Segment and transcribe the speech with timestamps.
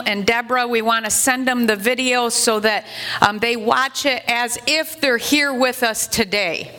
[0.00, 0.66] And Deborah.
[0.66, 2.86] We want to send them the video so that
[3.20, 6.70] um, they watch it as if they're here with us today.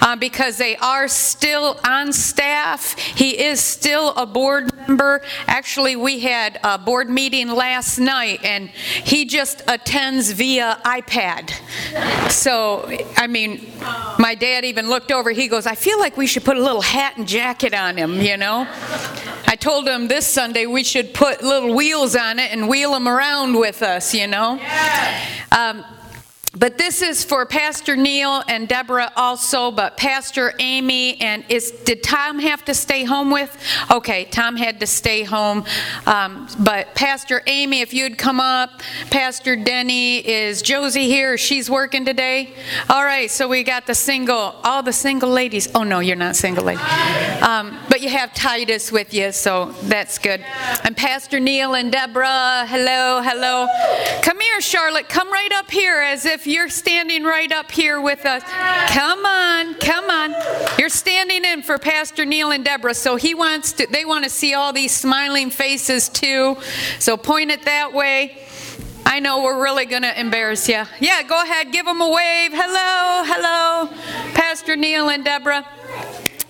[0.00, 2.96] Uh, because they are still on staff.
[2.98, 5.22] He is still a board member.
[5.46, 11.50] Actually, we had a board meeting last night and he just attends via iPad.
[12.30, 13.66] So, I mean,
[14.18, 15.30] my dad even looked over.
[15.30, 18.20] He goes, I feel like we should put a little hat and jacket on him,
[18.20, 18.66] you know?
[19.46, 23.08] I told him this Sunday we should put little wheels on it and wheel him
[23.08, 24.60] around with us, you know?
[25.50, 25.84] Um,
[26.56, 32.02] but this is for Pastor Neil and Deborah also, but Pastor Amy and is did
[32.02, 33.54] Tom have to stay home with?
[33.90, 35.64] Okay, Tom had to stay home.
[36.06, 38.80] Um, but Pastor Amy, if you'd come up,
[39.10, 41.36] Pastor Denny, is Josie here?
[41.36, 42.54] She's working today.
[42.88, 45.68] All right, so we got the single, all the single ladies.
[45.74, 46.80] Oh no, you're not single lady.
[47.42, 50.42] Um, but you have Titus with you, so that's good.
[50.82, 53.68] And Pastor Neil and Deborah, hello, hello.
[54.22, 55.10] Come here, Charlotte.
[55.10, 58.42] Come right up here as if you're standing right up here with us.
[58.88, 60.34] Come on, come on.
[60.78, 64.30] You're standing in for Pastor Neil and Deborah, so he wants to, they want to
[64.30, 66.56] see all these smiling faces too.
[66.98, 68.38] So point it that way.
[69.04, 70.82] I know we're really going to embarrass you.
[71.00, 72.52] Yeah, go ahead, give them a wave.
[72.52, 73.86] Hello, hello,
[74.34, 75.66] Pastor Neil and Deborah.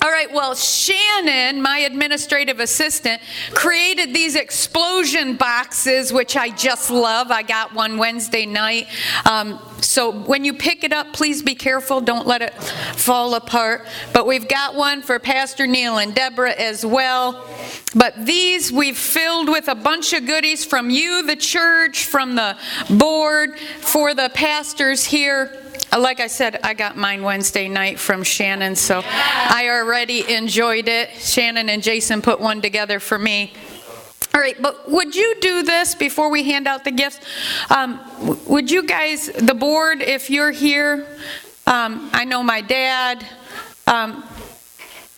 [0.01, 3.21] All right, well, Shannon, my administrative assistant,
[3.53, 7.33] created these explosion boxes, which I just love.
[7.33, 8.87] I got one Wednesday night.
[9.29, 12.01] Um, so when you pick it up, please be careful.
[12.01, 13.87] Don't let it fall apart.
[14.13, 17.45] But we've got one for Pastor Neil and Deborah as well.
[17.97, 22.57] But these we've filled with a bunch of goodies from you, the church, from the
[22.89, 25.57] board, for the pastors here.
[25.92, 30.89] Uh, Like I said, I got mine Wednesday night from Shannon, so I already enjoyed
[30.89, 31.11] it.
[31.17, 33.53] Shannon and Jason put one together for me.
[34.34, 37.20] All right, but would you do this before we hand out the gifts?
[37.70, 38.00] Um,
[38.47, 41.06] would you guys, the board, if you're here,
[41.66, 43.25] um, I know my dad,
[43.87, 44.22] um,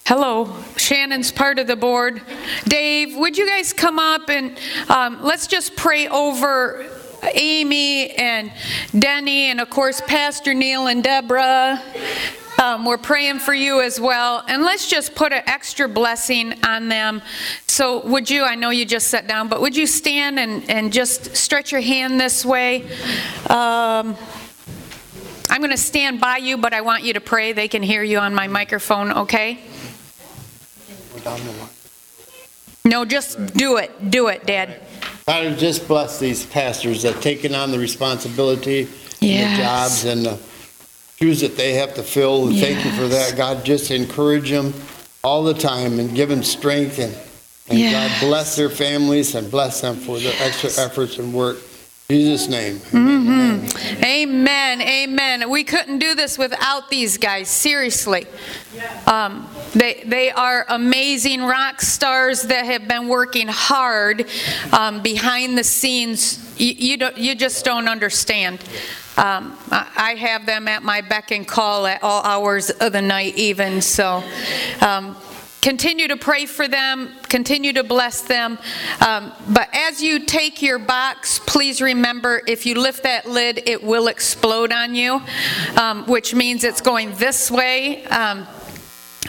[0.06, 2.22] hello, Shannon's part of the board.
[2.64, 4.56] Dave, would you guys come up and
[4.88, 6.86] um, let's just pray over
[7.34, 8.53] Amy and
[8.98, 11.82] Denny, and of course, Pastor Neil and Deborah.
[12.60, 14.44] Um, we're praying for you as well.
[14.47, 17.22] And let's just put an extra blessing on them.
[17.66, 20.92] So, would you, I know you just sat down, but would you stand and, and
[20.92, 22.82] just stretch your hand this way?
[23.48, 24.14] Um,
[25.48, 27.53] I'm going to stand by you, but I want you to pray.
[27.54, 29.60] They can hear you on my microphone, okay?
[32.84, 34.10] No, just do it.
[34.10, 34.82] Do it, Dad.
[35.26, 38.88] Father, just bless these pastors that taken on the responsibility, and
[39.20, 39.58] the Yes.
[39.58, 40.38] jobs and the
[41.19, 42.48] shoes that they have to fill.
[42.48, 43.30] And Thank you for Yes.
[43.30, 43.36] that.
[43.36, 44.72] God, just encourage them
[45.22, 47.14] all the time and give them strength and,
[47.69, 51.59] and God bless their families and bless them for their extra efforts and work.
[52.10, 52.81] Jesus' name.
[52.93, 53.69] Amen.
[54.03, 54.82] Amen.
[54.82, 55.48] Amen.
[55.48, 58.26] We couldn't do this without these guys, seriously.
[59.06, 64.26] Um, they, they are amazing rock stars that have been working hard
[64.72, 66.60] um, behind the scenes.
[66.60, 68.60] You, you, don't, you just don't understand.
[69.16, 73.03] Um, I I have them at my beck and call at all hours of the
[73.03, 73.81] night, even.
[73.82, 74.25] So,
[74.81, 75.16] um,
[75.60, 78.59] continue to pray for them, continue to bless them.
[79.06, 83.82] Um, but as you take your box, please remember if you lift that lid, it
[83.82, 85.21] will explode on you,
[85.76, 88.04] um, which means it's going this way.
[88.06, 88.47] Um,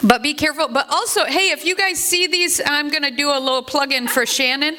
[0.02, 0.68] but be careful.
[0.68, 3.92] But also, hey, if you guys see these, I'm going to do a little plug
[3.92, 4.76] in for Shannon.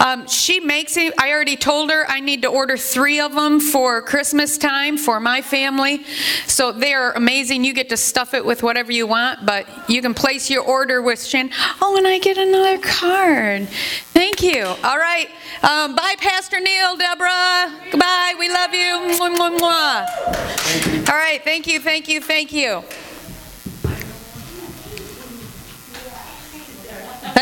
[0.00, 1.14] Um, she makes it.
[1.18, 5.20] I already told her I need to order three of them for Christmas time for
[5.20, 6.04] my family.
[6.46, 7.64] So they are amazing.
[7.64, 11.02] You get to stuff it with whatever you want, but you can place your order
[11.02, 11.52] with Shannon.
[11.80, 13.68] Oh, and I get another card.
[14.12, 14.64] Thank you.
[14.64, 15.28] All right.
[15.62, 17.72] Um, bye, Pastor Neil, Deborah.
[17.90, 18.34] Goodbye.
[18.38, 19.16] We love you.
[19.18, 21.08] Mwah, mwah, mwah.
[21.08, 21.42] All right.
[21.44, 21.80] Thank you.
[21.80, 22.20] Thank you.
[22.20, 22.82] Thank you.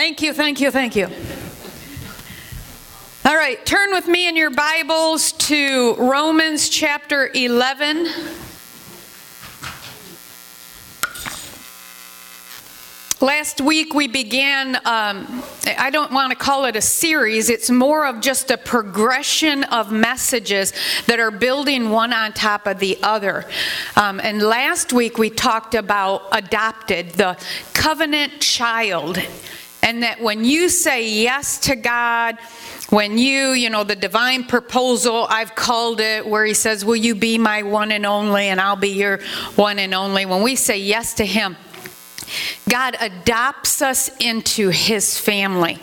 [0.00, 1.08] Thank you, thank you, thank you.
[3.26, 8.08] All right, turn with me in your Bibles to Romans chapter 11.
[13.20, 15.42] Last week we began, um,
[15.76, 19.92] I don't want to call it a series, it's more of just a progression of
[19.92, 20.72] messages
[21.08, 23.44] that are building one on top of the other.
[23.96, 27.38] Um, and last week we talked about adopted, the
[27.74, 29.18] covenant child.
[29.82, 32.38] And that when you say yes to God,
[32.90, 37.14] when you, you know, the divine proposal, I've called it, where he says, Will you
[37.14, 39.20] be my one and only, and I'll be your
[39.54, 40.26] one and only.
[40.26, 41.56] When we say yes to him,
[42.68, 45.78] God adopts us into his family,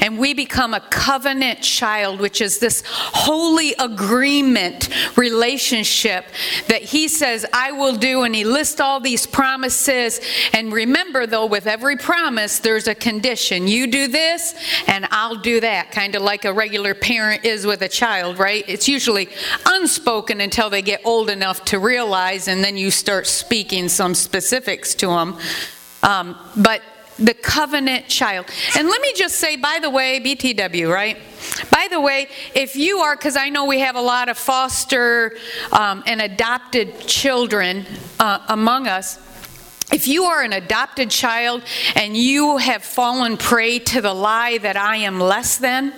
[0.00, 6.26] and we become a covenant child, which is this holy agreement relationship
[6.68, 10.20] that he says, I will do, and he lists all these promises.
[10.52, 13.68] And remember, though, with every promise, there's a condition.
[13.68, 14.54] You do this,
[14.86, 18.64] and I'll do that, kind of like a regular parent is with a child, right?
[18.66, 19.28] It's usually
[19.66, 24.94] unspoken until they get old enough to realize, and then you start speaking some specifics
[24.96, 25.38] to them.
[26.02, 26.82] Um, but
[27.18, 28.46] the covenant child.
[28.76, 31.18] And let me just say, by the way, BTW, right?
[31.70, 35.36] By the way, if you are, because I know we have a lot of foster
[35.72, 37.86] um, and adopted children
[38.18, 39.18] uh, among us.
[39.92, 41.62] If you are an adopted child
[41.94, 45.92] and you have fallen prey to the lie that I am less than,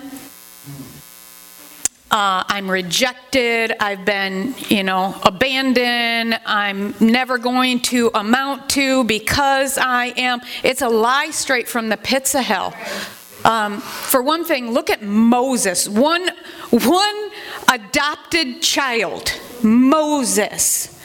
[2.15, 9.77] uh, I'm rejected, I've been, you know, abandoned, I'm never going to amount to because
[9.77, 10.39] I am.
[10.63, 12.73] It's a lie straight from the pits of hell.
[13.43, 16.29] Um, for one thing, look at Moses, one,
[16.69, 17.31] one
[17.69, 20.97] adopted child, Moses,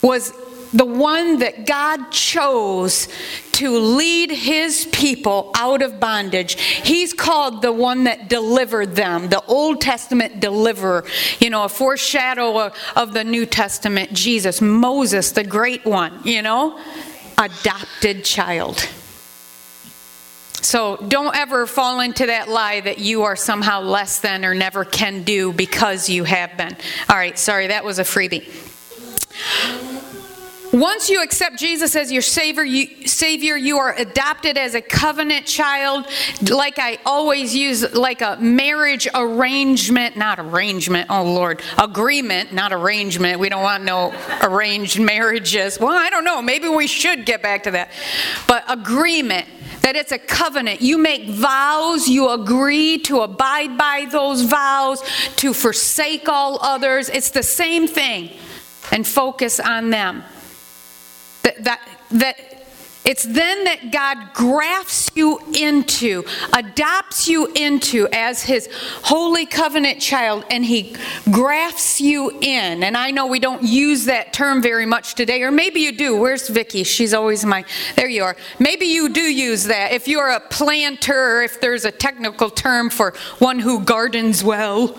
[0.00, 0.32] was
[0.74, 3.08] the one that God chose
[3.52, 6.60] to lead his people out of bondage.
[6.60, 11.04] He's called the one that delivered them, the Old Testament deliverer,
[11.38, 16.80] you know, a foreshadow of, the New Testament, Jesus, Moses, the great one, you know,
[17.38, 18.88] adopted child.
[20.54, 24.84] So don't ever fall into that lie that you are somehow less than or never
[24.84, 26.76] can do because you have been.
[27.08, 28.50] All right, sorry, that was a freebie.
[30.74, 35.46] Once you accept Jesus as your savior you, savior, you are adopted as a covenant
[35.46, 36.04] child.
[36.50, 43.38] Like I always use, like a marriage arrangement, not arrangement, oh Lord, agreement, not arrangement.
[43.38, 44.12] We don't want no
[44.42, 45.78] arranged marriages.
[45.78, 46.42] Well, I don't know.
[46.42, 47.92] Maybe we should get back to that.
[48.48, 49.46] But agreement,
[49.82, 50.80] that it's a covenant.
[50.80, 55.04] You make vows, you agree to abide by those vows,
[55.36, 57.08] to forsake all others.
[57.10, 58.30] It's the same thing,
[58.90, 60.24] and focus on them.
[61.44, 61.80] That, that,
[62.10, 62.54] that
[63.04, 66.24] it's then that God grafts you into,
[66.54, 68.70] adopts you into as his
[69.02, 70.96] holy covenant child, and he
[71.30, 72.82] grafts you in.
[72.82, 76.16] And I know we don't use that term very much today, or maybe you do.
[76.16, 76.82] Where's Vicky?
[76.82, 78.36] She's always my, there you are.
[78.58, 79.92] Maybe you do use that.
[79.92, 84.98] If you're a planter, if there's a technical term for one who gardens well,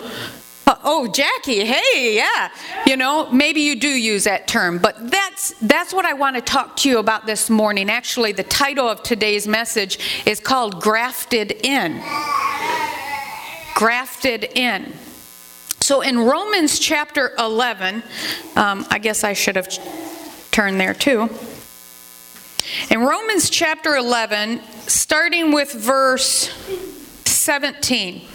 [0.66, 2.50] uh, oh, Jackie, hey, yeah.
[2.86, 6.42] You know, maybe you do use that term, but that's that's what I want to
[6.42, 7.90] talk to you about this morning.
[7.90, 12.02] Actually, the title of today's message is called Grafted In.
[13.74, 14.92] Grafted In.
[15.80, 18.02] So in Romans chapter 11,
[18.56, 19.68] um, I guess I should have
[20.50, 21.28] turned there too.
[22.90, 26.50] In Romans chapter 11, starting with verse
[27.24, 28.26] 17.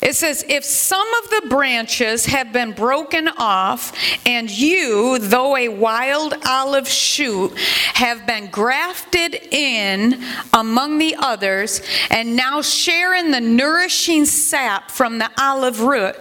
[0.00, 3.92] It says, If some of the branches have been broken off,
[4.24, 7.56] and you, though a wild olive shoot,
[7.94, 10.22] have been grafted in
[10.52, 16.16] among the others, and now share in the nourishing sap from the olive root,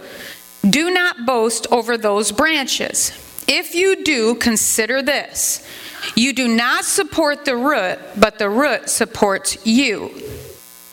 [0.67, 3.11] do not boast over those branches.
[3.47, 5.65] If you do, consider this
[6.15, 10.11] you do not support the root, but the root supports you.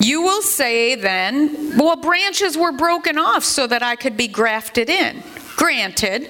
[0.05, 4.91] You will say then, well, branches were broken off so that I could be grafted
[4.91, 5.23] in.
[5.56, 6.29] Granted,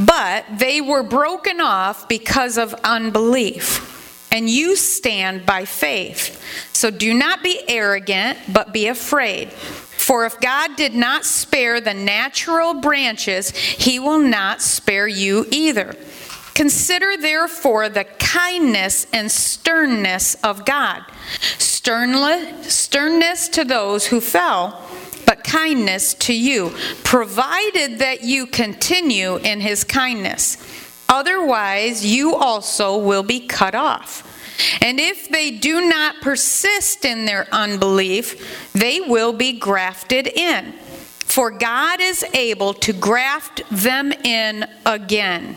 [0.00, 4.26] but they were broken off because of unbelief.
[4.32, 6.42] And you stand by faith.
[6.72, 9.52] So do not be arrogant, but be afraid.
[9.52, 15.94] For if God did not spare the natural branches, he will not spare you either.
[16.58, 21.04] Consider therefore the kindness and sternness of God.
[21.56, 24.84] Sternness to those who fell,
[25.24, 26.74] but kindness to you,
[27.04, 30.56] provided that you continue in his kindness.
[31.08, 34.24] Otherwise, you also will be cut off.
[34.82, 40.72] And if they do not persist in their unbelief, they will be grafted in.
[41.20, 45.56] For God is able to graft them in again.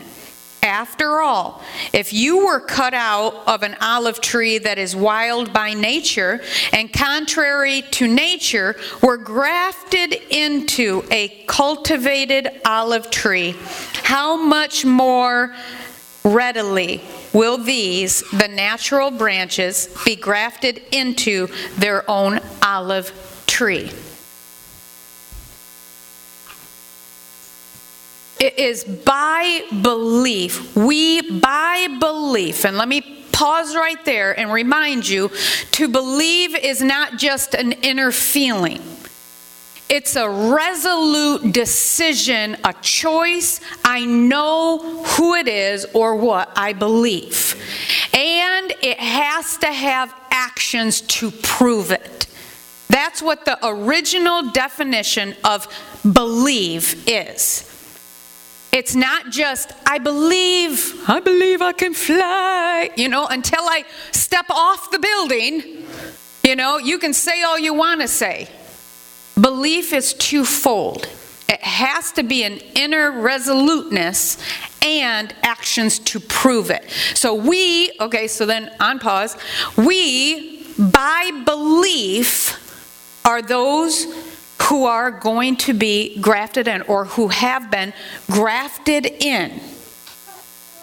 [0.62, 1.60] After all,
[1.92, 6.40] if you were cut out of an olive tree that is wild by nature
[6.72, 13.56] and contrary to nature were grafted into a cultivated olive tree,
[14.04, 15.52] how much more
[16.24, 17.02] readily
[17.32, 23.12] will these, the natural branches, be grafted into their own olive
[23.48, 23.90] tree?
[28.42, 30.74] It is by belief.
[30.74, 32.64] We by belief.
[32.64, 35.30] And let me pause right there and remind you
[35.70, 38.82] to believe is not just an inner feeling.
[39.88, 43.60] It's a resolute decision, a choice.
[43.84, 47.54] I know who it is or what I believe.
[48.12, 52.26] And it has to have actions to prove it.
[52.88, 55.68] That's what the original definition of
[56.02, 57.68] believe is.
[58.72, 64.46] It's not just, I believe, I believe I can fly, you know, until I step
[64.48, 65.84] off the building.
[66.42, 68.48] You know, you can say all you want to say.
[69.40, 71.06] Belief is twofold
[71.52, 74.38] it has to be an inner resoluteness
[74.80, 76.88] and actions to prove it.
[77.14, 79.36] So we, okay, so then on pause,
[79.76, 82.58] we by belief
[83.26, 84.06] are those
[84.62, 87.92] who are going to be grafted in or who have been
[88.30, 89.60] grafted in.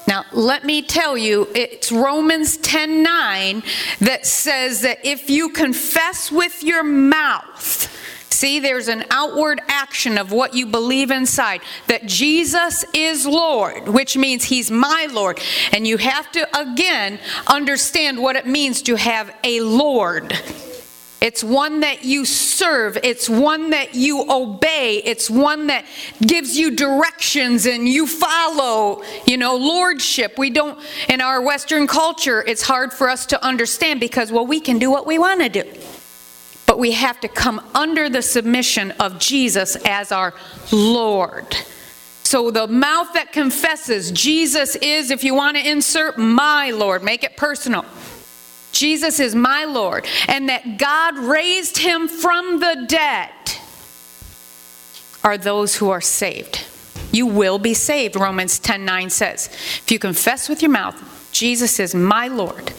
[0.07, 3.63] Now, let me tell you, it's Romans 10 9
[3.99, 7.95] that says that if you confess with your mouth,
[8.31, 14.15] See, there's an outward action of what you believe inside that Jesus is Lord, which
[14.15, 15.41] means He's my Lord.
[15.73, 20.31] And you have to, again, understand what it means to have a Lord.
[21.21, 22.97] It's one that you serve.
[23.03, 25.01] It's one that you obey.
[25.03, 25.85] It's one that
[26.25, 30.37] gives you directions and you follow, you know, lordship.
[30.37, 34.61] We don't, in our Western culture, it's hard for us to understand because, well, we
[34.61, 35.63] can do what we want to do
[36.65, 40.35] but we have to come under the submission of Jesus as our
[40.71, 41.55] Lord.
[42.23, 47.23] So the mouth that confesses Jesus is, if you want to insert my Lord, make
[47.23, 47.85] it personal.
[48.79, 53.29] Jesus is my Lord, and that God raised him from the dead
[55.21, 56.65] are those who are saved.
[57.11, 59.49] You will be saved, Romans 10 9 says.
[59.51, 60.95] If you confess with your mouth,
[61.33, 62.71] Jesus is my Lord,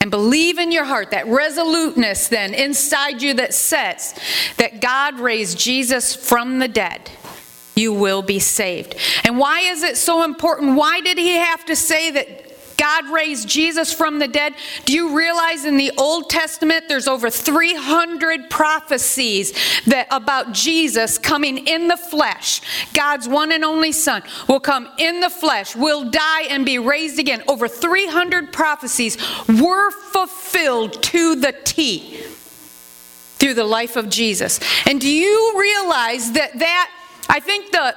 [0.00, 4.14] and believe in your heart that resoluteness then inside you that says
[4.58, 7.10] that God raised Jesus from the dead,
[7.74, 8.94] you will be saved.
[9.24, 10.76] And why is it so important?
[10.76, 12.41] Why did he have to say that
[12.82, 14.56] God raised Jesus from the dead.
[14.86, 19.52] Do you realize in the Old Testament there's over 300 prophecies
[19.84, 22.60] that about Jesus coming in the flesh.
[22.92, 27.20] God's one and only son will come in the flesh, will die and be raised
[27.20, 27.44] again.
[27.46, 32.16] Over 300 prophecies were fulfilled to the T
[33.36, 34.58] through the life of Jesus.
[34.88, 36.90] And do you realize that that
[37.28, 37.94] I think the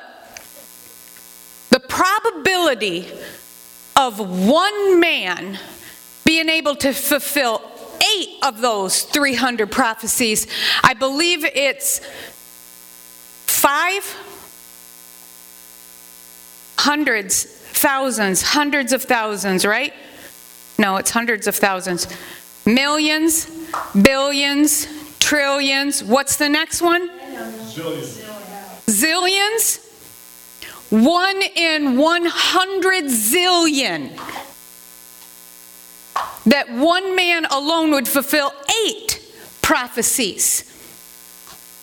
[1.71, 3.07] the probability
[3.95, 5.59] of one man
[6.25, 7.61] being able to fulfill
[8.17, 10.47] eight of those 300 prophecies.
[10.83, 11.99] I believe it's
[13.45, 14.03] five
[16.77, 19.93] hundreds, thousands, hundreds of thousands, right?
[20.77, 22.07] No, it's hundreds of thousands.
[22.65, 23.49] Millions,
[23.99, 24.87] billions,
[25.19, 26.03] trillions.
[26.03, 27.09] What's the next one?
[27.09, 28.23] Zillions.
[28.87, 29.84] Zillions?
[30.89, 34.15] One in 100 zillion.
[36.45, 38.53] That one man alone would fulfill
[38.85, 39.21] eight
[39.61, 40.63] prophecies.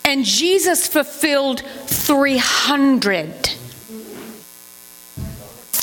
[0.05, 3.52] And Jesus fulfilled 300.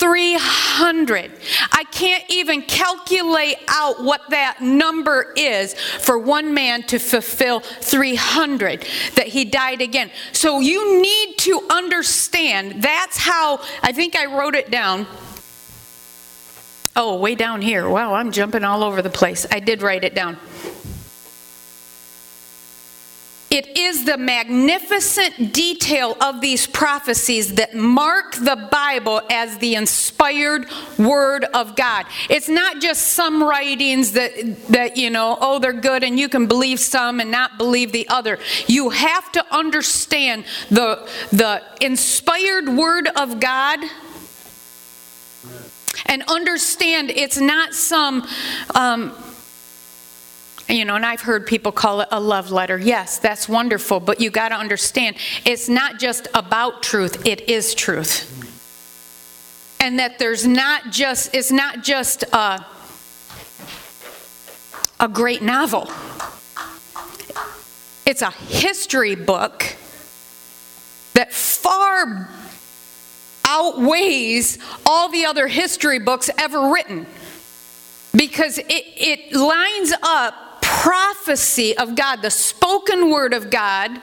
[0.00, 1.30] 300.
[1.72, 8.86] I can't even calculate out what that number is for one man to fulfill 300
[9.16, 10.10] that he died again.
[10.32, 15.06] So you need to understand that's how, I think I wrote it down.
[16.96, 17.86] Oh, way down here.
[17.86, 19.46] Wow, I'm jumping all over the place.
[19.50, 20.38] I did write it down.
[23.50, 30.66] It is the magnificent detail of these prophecies that mark the Bible as the inspired
[30.96, 32.06] word of God.
[32.28, 34.30] It's not just some writings that
[34.68, 38.08] that you know, oh they're good and you can believe some and not believe the
[38.08, 38.38] other.
[38.68, 43.80] You have to understand the the inspired word of God
[46.06, 48.26] and understand it's not some
[48.74, 49.12] um,
[50.70, 52.78] you know, and I've heard people call it a love letter.
[52.78, 57.74] Yes, that's wonderful, but you got to understand it's not just about truth, it is
[57.74, 58.26] truth.
[59.80, 62.64] And that there's not just, it's not just a,
[65.00, 65.90] a great novel,
[68.06, 69.64] it's a history book
[71.14, 72.28] that far
[73.46, 77.06] outweighs all the other history books ever written
[78.14, 84.00] because it, it lines up prophecy of God, the spoken word of God,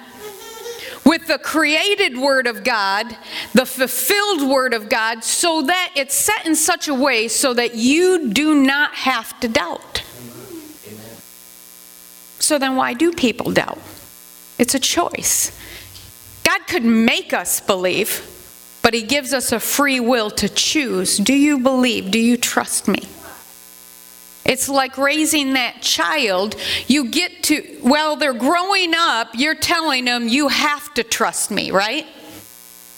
[1.06, 3.16] with the created Word of God,
[3.54, 7.76] the fulfilled Word of God, so that it's set in such a way so that
[7.76, 10.04] you do not have to doubt.
[12.40, 13.80] So then, why do people doubt?
[14.60, 15.58] It's a choice.
[16.44, 18.22] God could make us believe,
[18.84, 21.18] but He gives us a free will to choose.
[21.18, 22.12] Do you believe?
[22.12, 23.08] Do you trust me?
[24.48, 26.56] It's like raising that child.
[26.88, 31.72] You get to, well, they're growing up, you're telling them, you have to trust me,
[31.72, 32.08] right?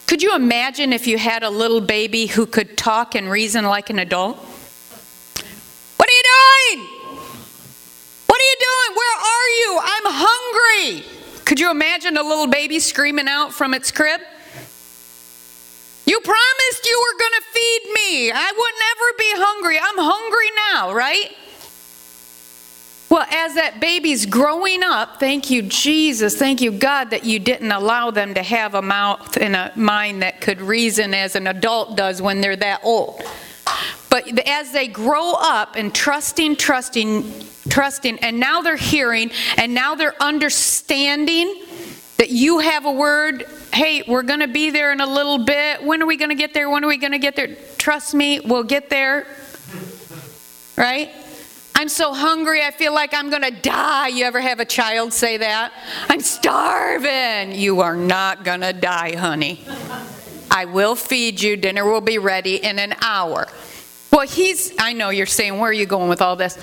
[0.06, 3.90] Could you imagine if you had a little baby who could talk and reason like
[3.90, 4.38] an adult?
[5.98, 6.88] What are you doing?
[8.28, 8.96] What are you doing?
[8.96, 9.80] Where are you?
[9.84, 11.04] I'm hungry.
[11.46, 14.22] Could you imagine a little baby screaming out from its crib?
[16.10, 18.32] You promised you were going to feed me.
[18.32, 19.78] I would never be hungry.
[19.78, 21.36] I'm hungry now, right?
[23.12, 27.72] Well, as that baby's growing up, thank you, Jesus, thank you, God, that you didn't
[27.72, 31.96] allow them to have a mouth and a mind that could reason as an adult
[31.96, 33.22] does when they're that old.
[34.10, 37.32] But as they grow up and trusting, trusting,
[37.70, 41.66] trusting, and now they're hearing, and now they're understanding
[42.20, 45.84] that you have a word hey, we're going to be there in a little bit.
[45.84, 46.70] When are we going to get there?
[46.70, 47.56] When are we going to get there?
[47.78, 49.26] Trust me, we'll get there.
[50.76, 51.12] Right?
[51.76, 54.10] I'm so hungry, I feel like I'm going to die.
[54.10, 55.72] You ever have a child say that?
[56.10, 57.58] I'm starving.
[57.58, 59.64] You are not going to die, honey.
[60.52, 61.56] I will feed you.
[61.56, 63.48] Dinner will be ready in an hour.
[64.12, 66.58] Well, he's, I know you're saying, where are you going with all this?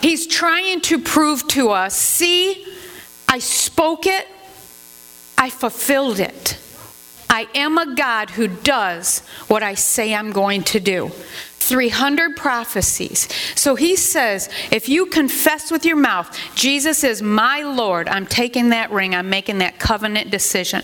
[0.00, 2.66] He's trying to prove to us see,
[3.28, 4.26] I spoke it,
[5.38, 6.58] I fulfilled it.
[7.28, 11.10] I am a God who does what I say I'm going to do.
[11.66, 13.28] 300 prophecies.
[13.56, 18.68] So he says, if you confess with your mouth, Jesus is my Lord, I'm taking
[18.70, 20.82] that ring, I'm making that covenant decision.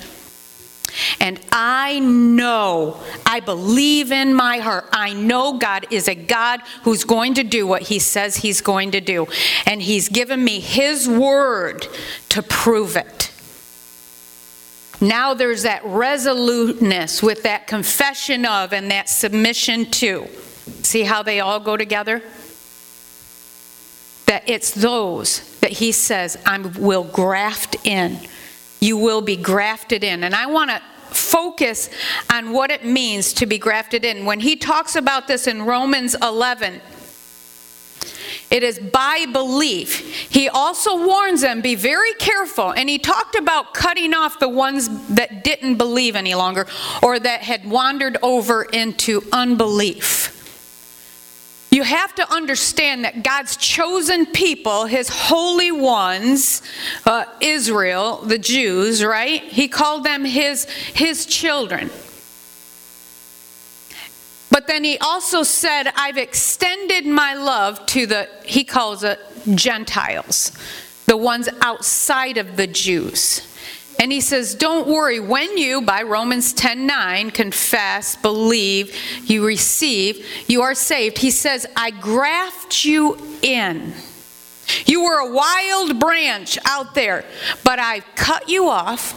[1.21, 7.05] And I know, I believe in my heart, I know God is a God who's
[7.05, 9.27] going to do what He says He's going to do.
[9.65, 11.87] And He's given me His word
[12.31, 13.32] to prove it.
[15.03, 20.29] Now there's that resoluteness with that confession of and that submission to.
[20.85, 22.23] See how they all go together?
[24.27, 28.21] That it's those that he says, I will graft in.
[28.81, 30.23] You will be grafted in.
[30.23, 30.81] And I want to
[31.13, 31.91] focus
[32.33, 34.25] on what it means to be grafted in.
[34.25, 36.81] When he talks about this in Romans 11,
[38.53, 40.29] it is by belief.
[40.31, 42.71] He also warns them be very careful.
[42.73, 46.67] And he talked about cutting off the ones that didn't believe any longer
[47.03, 50.39] or that had wandered over into unbelief.
[51.71, 56.61] You have to understand that God's chosen people, his holy ones,
[57.07, 59.43] uh, Israel, the Jews, right?
[59.43, 61.91] He called them his, his children.
[64.73, 69.21] Then he also said, I've extended my love to the, he calls it
[69.55, 70.51] Gentiles,
[71.05, 73.47] the ones outside of the Jews.
[74.01, 80.27] And he says, Don't worry, when you, by Romans 10 9, confess, believe, you receive,
[80.49, 81.19] you are saved.
[81.19, 83.93] He says, I graft you in.
[84.87, 87.27] You were a wild branch out there,
[87.63, 89.13] but I've cut you off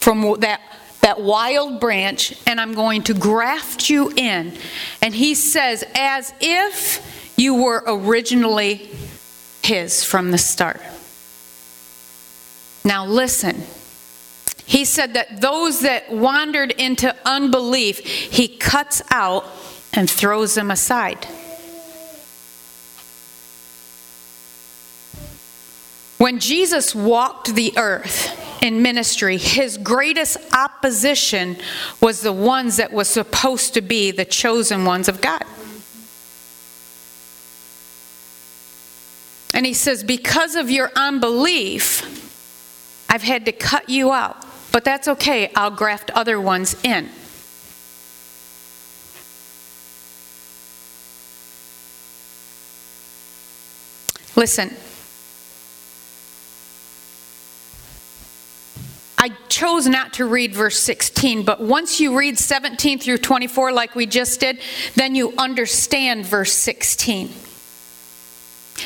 [0.00, 0.60] from that
[1.06, 4.52] that wild branch and I'm going to graft you in.
[5.00, 8.90] And he says, as if you were originally
[9.62, 10.80] his from the start.
[12.84, 13.62] Now listen.
[14.64, 19.44] He said that those that wandered into unbelief, he cuts out
[19.92, 21.24] and throws them aside.
[26.18, 31.56] When Jesus walked the earth, in ministry, his greatest opposition
[32.00, 35.44] was the ones that were supposed to be the chosen ones of God.
[39.54, 42.02] And he says, Because of your unbelief,
[43.08, 44.44] I've had to cut you out.
[44.72, 47.08] But that's okay, I'll graft other ones in.
[54.36, 54.76] Listen,
[59.18, 63.94] I chose not to read verse 16, but once you read 17 through 24, like
[63.94, 64.60] we just did,
[64.94, 67.30] then you understand verse 16.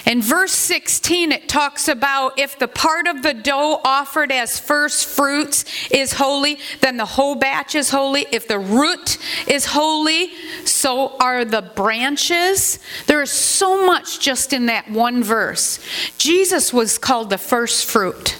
[0.06, 5.06] In verse 16, it talks about if the part of the dough offered as first
[5.06, 8.24] fruits is holy, then the whole batch is holy.
[8.30, 10.30] If the root is holy,
[10.64, 12.78] so are the branches.
[13.06, 15.80] There is so much just in that one verse.
[16.18, 18.36] Jesus was called the first fruit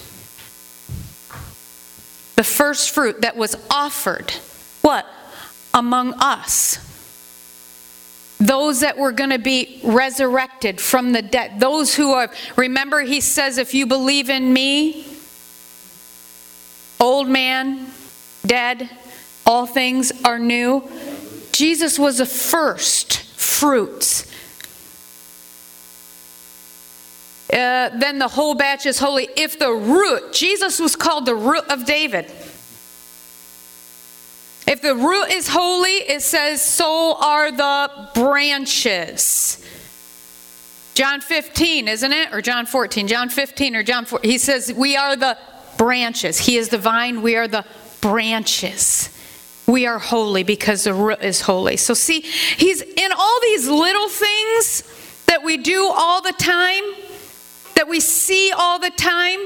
[2.41, 4.31] the first fruit that was offered.
[4.81, 5.05] What?
[5.75, 6.79] Among us.
[8.39, 11.59] Those that were going to be resurrected from the dead.
[11.59, 15.05] Those who are, remember, he says, if you believe in me,
[16.99, 17.85] old man,
[18.43, 18.89] dead,
[19.45, 20.89] all things are new.
[21.51, 24.30] Jesus was the first fruits.
[27.51, 29.27] Uh, then the whole batch is holy.
[29.35, 32.25] If the root, Jesus was called the root of David.
[34.67, 39.61] If the root is holy, it says, so are the branches.
[40.93, 42.33] John 15, isn't it?
[42.33, 43.07] Or John 14?
[43.07, 44.29] John 15 or John 14.
[44.29, 45.37] He says, We are the
[45.77, 46.37] branches.
[46.37, 47.65] He is the vine, we are the
[48.01, 49.09] branches.
[49.67, 51.77] We are holy because the root is holy.
[51.77, 54.83] So, see, he's in all these little things
[55.27, 56.83] that we do all the time,
[57.81, 59.39] that we see all the time.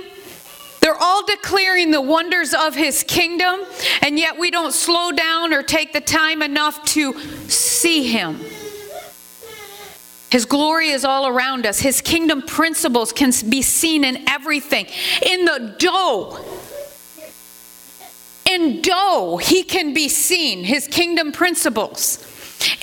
[0.81, 3.61] They're all declaring the wonders of his kingdom,
[4.01, 7.17] and yet we don't slow down or take the time enough to
[7.47, 8.41] see him.
[10.31, 11.79] His glory is all around us.
[11.79, 14.87] His kingdom principles can be seen in everything.
[15.25, 16.37] In the dough,
[18.45, 22.17] in dough, he can be seen, his kingdom principles.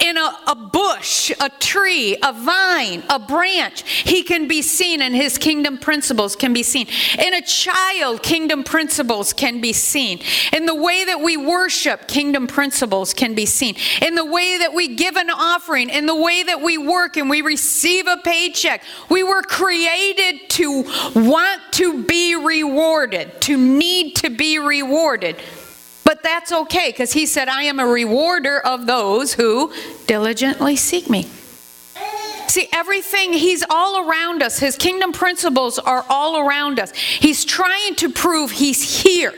[0.01, 5.15] In a, a, bush, a tree, a vine, a branch, he can be seen and
[5.15, 6.89] his kingdom principles can be seen.
[7.19, 10.21] In a child, kingdom principles can be seen.
[10.53, 13.77] In the way that we worship, kingdom principles can be seen.
[14.01, 17.31] In the way that we give an offering, in the way that we work and
[17.31, 20.83] we receive a paycheck, we were created to
[21.15, 25.37] want to be rewarded, to need to be rewarded.
[26.13, 29.73] But that's okay because he said, I am a rewarder of those who
[30.07, 31.23] diligently seek me.
[32.49, 34.59] See, everything, he's all around us.
[34.59, 36.95] His kingdom principles are all around us.
[36.95, 39.33] He's trying to prove he's here,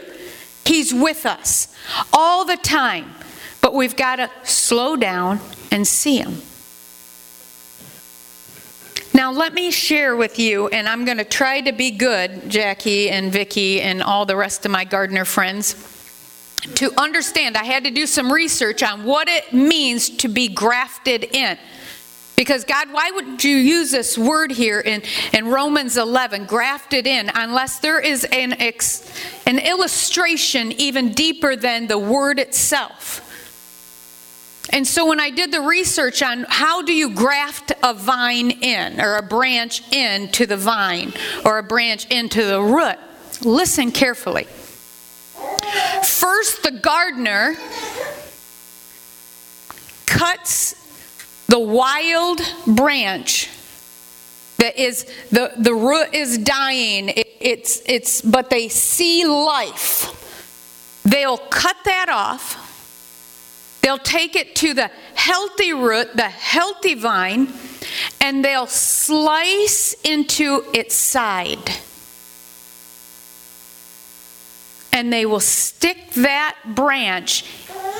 [0.64, 1.72] he's with us
[2.12, 3.14] all the time.
[3.60, 5.38] But we've got to slow down
[5.70, 6.42] and see him.
[9.14, 13.10] Now, let me share with you, and I'm going to try to be good, Jackie
[13.10, 15.93] and Vicki and all the rest of my gardener friends
[16.76, 21.24] to understand, I had to do some research on what it means to be grafted
[21.24, 21.58] in.
[22.36, 27.30] Because, God, why would you use this word here in, in Romans 11, grafted in,
[27.32, 29.08] unless there is an, ex,
[29.46, 33.20] an illustration even deeper than the word itself?
[34.70, 39.00] And so, when I did the research on how do you graft a vine in,
[39.00, 41.12] or a branch into the vine,
[41.44, 42.96] or a branch into the root,
[43.42, 44.48] listen carefully.
[46.02, 47.56] First, the gardener
[50.06, 50.74] cuts
[51.48, 53.50] the wild branch
[54.58, 57.10] that is the, the root is dying.
[57.10, 61.02] It, it's it's but they see life.
[61.04, 62.60] They'll cut that off.
[63.82, 67.52] They'll take it to the healthy root the healthy vine
[68.20, 71.70] and they'll slice into its side
[74.94, 77.44] and they will stick that branch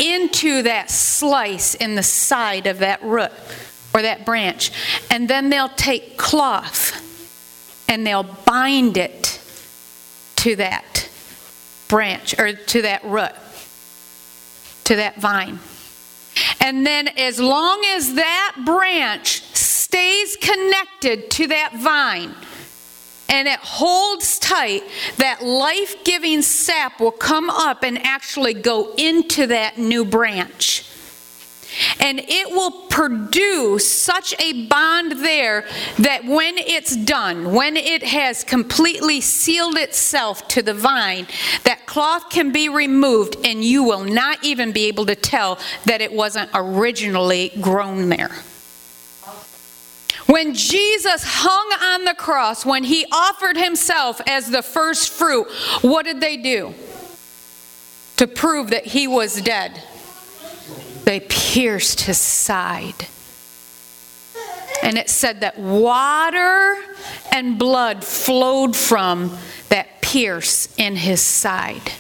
[0.01, 3.33] into that slice in the side of that root
[3.93, 4.71] or that branch.
[5.11, 7.01] And then they'll take cloth
[7.89, 9.41] and they'll bind it
[10.37, 11.11] to that
[11.89, 13.33] branch or to that root,
[14.85, 15.59] to that vine.
[16.61, 22.35] And then, as long as that branch stays connected to that vine,
[23.29, 24.83] and it holds tight,
[25.17, 30.91] that life giving sap will come up and actually go into that new branch.
[31.99, 35.67] And it will produce such a bond there
[35.99, 41.27] that when it's done, when it has completely sealed itself to the vine,
[41.65, 46.01] that cloth can be removed and you will not even be able to tell that
[46.01, 48.31] it wasn't originally grown there.
[50.27, 55.47] When Jesus hung on the cross, when he offered himself as the first fruit,
[55.83, 56.75] what did they do?
[58.17, 59.83] To prove that he was dead,
[61.05, 63.07] they pierced his side.
[64.83, 66.77] And it said that water
[67.33, 69.37] and blood flowed from
[69.69, 71.93] that pierce in his side.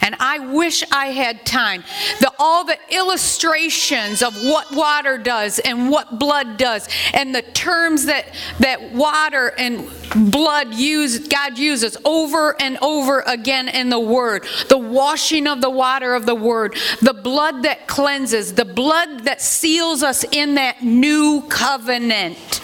[0.00, 1.84] And I wish I had time.
[2.20, 8.06] The, all the illustrations of what water does and what blood does, and the terms
[8.06, 9.88] that, that water and
[10.30, 14.46] blood use, God uses over and over again in the Word.
[14.68, 19.40] The washing of the water of the Word, the blood that cleanses, the blood that
[19.40, 22.60] seals us in that new covenant.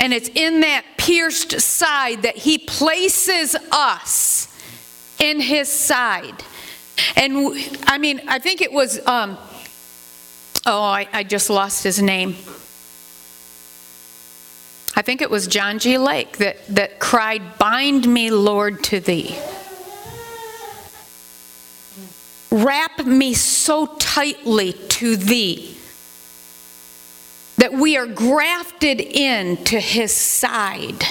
[0.00, 4.48] And it's in that pierced side that He places us
[5.18, 6.44] in his side.
[7.16, 7.54] And
[7.86, 9.38] I mean, I think it was, um,
[10.66, 12.36] oh, I, I just lost his name.
[14.96, 15.96] I think it was John G.
[15.96, 19.38] Lake that, that cried, Bind me, Lord, to thee.
[22.50, 25.76] Wrap me so tightly to thee
[27.58, 31.04] that we are grafted in to his side.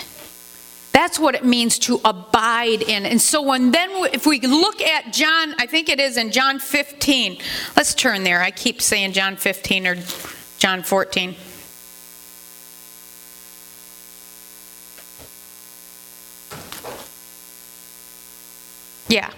[0.97, 3.05] That's what it means to abide in.
[3.05, 6.57] And so when then if we look at John, I think it is in John
[6.57, 7.37] 15.
[7.75, 8.41] Let's turn there.
[8.41, 9.97] I keep saying John 15 or
[10.57, 11.35] John 14.
[19.07, 19.31] Yeah.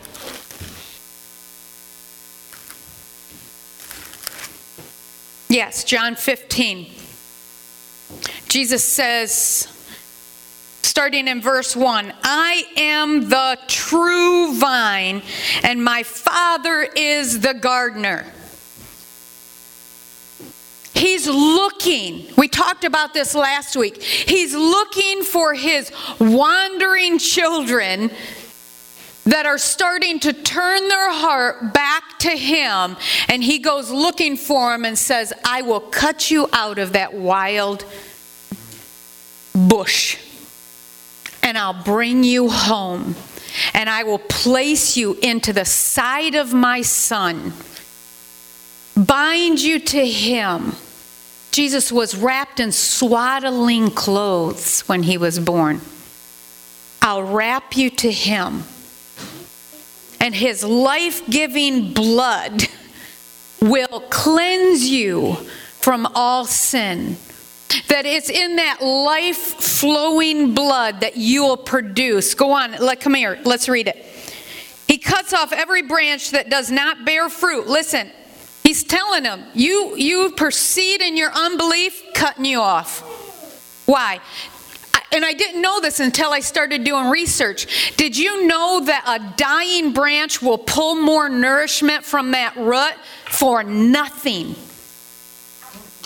[5.50, 6.90] Yes, John 15.
[8.48, 9.68] Jesus says,
[11.00, 15.22] starting in verse 1 I am the true vine,
[15.64, 18.26] and my Father is the gardener.
[20.94, 22.28] He's looking.
[22.36, 24.04] We talked about this last week.
[24.04, 28.12] He's looking for his wandering children
[29.24, 32.98] that are starting to turn their heart back to Him,
[33.30, 37.14] and He goes looking for them and says, I will cut you out of that
[37.14, 37.86] wild
[39.56, 40.18] bush,
[41.44, 43.16] and I'll bring you home,
[43.74, 47.54] and I will place you into the side of my Son,
[48.96, 50.74] bind you to Him.
[51.52, 55.82] Jesus was wrapped in swaddling clothes when he was born.
[57.02, 58.64] I'll wrap you to him
[60.20, 62.68] and his life giving blood
[63.62, 65.36] will cleanse you
[65.82, 67.18] from all sin.
[67.88, 72.34] That it's in that life flowing blood that you will produce.
[72.34, 74.06] Go on, let, come here, let's read it.
[74.88, 77.68] He cuts off every branch that does not bear fruit.
[77.68, 78.10] Listen,
[78.64, 83.02] he's telling them, you, you proceed in your unbelief, cutting you off.
[83.86, 84.20] Why?
[85.12, 87.96] and I didn't know this until I started doing research.
[87.98, 92.94] Did you know that a dying branch will pull more nourishment from that root
[93.26, 94.56] for nothing?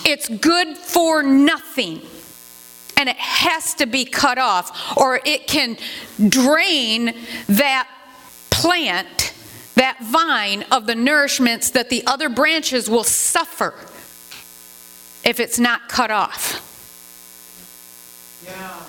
[0.06, 2.02] It's good for nothing.
[2.96, 5.78] And it has to be cut off, or it can
[6.30, 7.16] drain
[7.48, 7.90] that
[8.50, 9.34] plant,
[9.76, 13.74] that vine, of the nourishments that the other branches will suffer
[15.26, 16.70] if it's not cut off.
[18.46, 18.84] Yeah.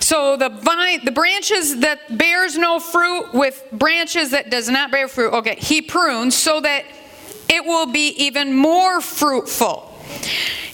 [0.00, 5.08] So the vine, the branches that bears no fruit with branches that does not bear
[5.08, 5.32] fruit.
[5.32, 6.84] Okay, he prunes so that
[7.48, 9.91] it will be even more fruitful.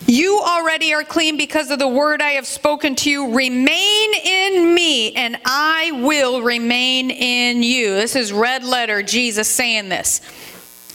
[0.07, 3.35] You already are clean because of the word I have spoken to you.
[3.35, 7.95] Remain in me, and I will remain in you.
[7.95, 10.23] This is red letter, Jesus saying this.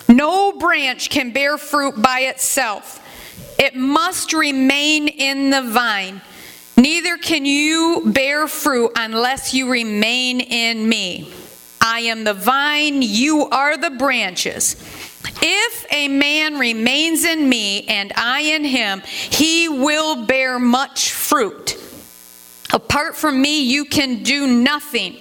[0.10, 3.00] No branch can bear fruit by itself,
[3.60, 6.22] it must remain in the vine.
[6.76, 11.32] Neither can you bear fruit unless you remain in me.
[11.80, 14.76] I am the vine, you are the branches.
[15.42, 21.78] If a man remains in me and I in him, he will bear much fruit.
[22.74, 25.18] Apart from me, you can do nothing.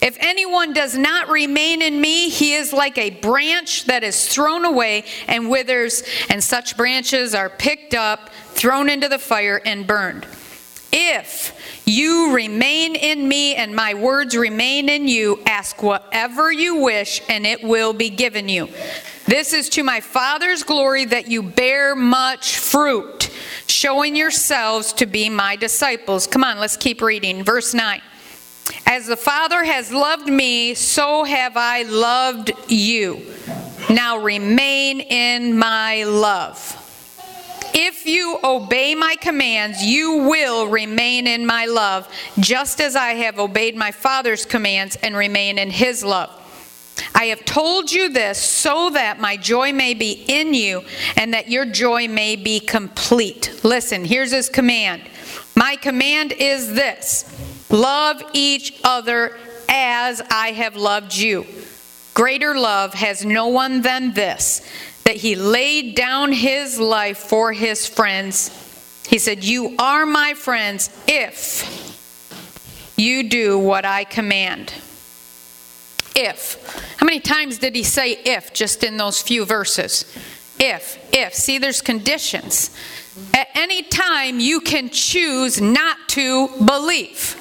[0.00, 4.64] If anyone does not remain in me, he is like a branch that is thrown
[4.64, 10.26] away and withers, and such branches are picked up, thrown into the fire, and burned.
[10.92, 17.22] If you remain in me and my words remain in you, ask whatever you wish
[17.28, 18.68] and it will be given you.
[19.26, 23.30] This is to my Father's glory that you bear much fruit,
[23.66, 26.26] showing yourselves to be my disciples.
[26.26, 27.44] Come on, let's keep reading.
[27.44, 28.02] Verse 9.
[28.86, 33.22] As the Father has loved me, so have I loved you.
[33.88, 36.78] Now remain in my love.
[37.74, 42.06] If you obey my commands, you will remain in my love,
[42.38, 46.41] just as I have obeyed my Father's commands and remain in his love.
[47.14, 50.84] I have told you this so that my joy may be in you
[51.16, 53.60] and that your joy may be complete.
[53.62, 55.02] Listen, here's his command.
[55.54, 57.24] My command is this
[57.70, 59.36] love each other
[59.68, 61.46] as I have loved you.
[62.14, 64.60] Greater love has no one than this
[65.04, 68.50] that he laid down his life for his friends.
[69.08, 71.90] He said, You are my friends if
[72.96, 74.72] you do what I command.
[76.14, 76.96] If.
[76.98, 80.04] How many times did he say if just in those few verses?
[80.58, 81.34] If, if.
[81.34, 82.70] See, there's conditions.
[83.34, 87.38] At any time, you can choose not to believe.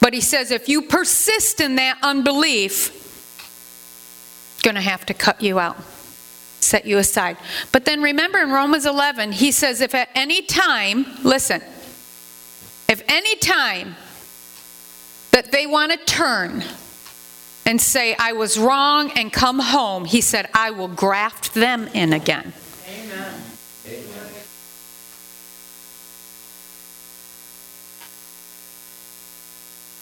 [0.00, 2.96] But he says if you persist in that unbelief,
[4.62, 5.76] going to have to cut you out,
[6.60, 7.36] set you aside.
[7.72, 11.62] But then remember in Romans 11, he says if at any time, listen,
[12.88, 13.94] if any time
[15.32, 16.64] that they want to turn
[17.66, 22.12] and say, I was wrong and come home, he said, I will graft them in
[22.12, 22.52] again.
[22.88, 23.40] Amen.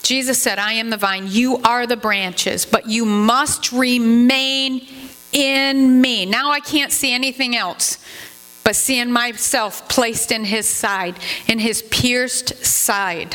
[0.02, 4.86] Jesus said, I am the vine, you are the branches, but you must remain
[5.32, 6.24] in me.
[6.24, 7.98] Now I can't see anything else
[8.64, 13.34] but seeing myself placed in his side, in his pierced side.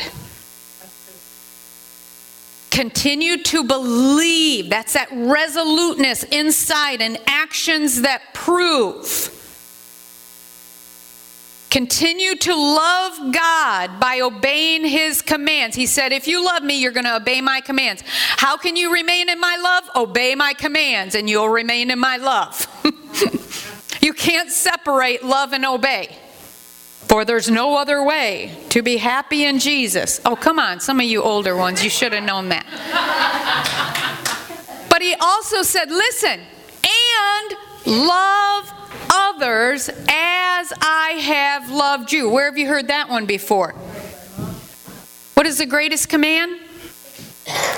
[2.74, 4.68] Continue to believe.
[4.68, 9.30] That's that resoluteness inside and actions that prove.
[11.70, 15.76] Continue to love God by obeying His commands.
[15.76, 18.02] He said, If you love me, you're going to obey my commands.
[18.06, 19.84] How can you remain in my love?
[19.94, 22.66] Obey my commands, and you'll remain in my love.
[24.00, 26.18] you can't separate love and obey.
[27.08, 30.20] For there's no other way to be happy in Jesus.
[30.24, 32.66] Oh, come on, some of you older ones, you should have known that.
[34.90, 37.54] but he also said, listen, and
[37.86, 38.72] love
[39.10, 42.28] others as I have loved you.
[42.30, 43.72] Where have you heard that one before?
[45.34, 46.58] What is the greatest command?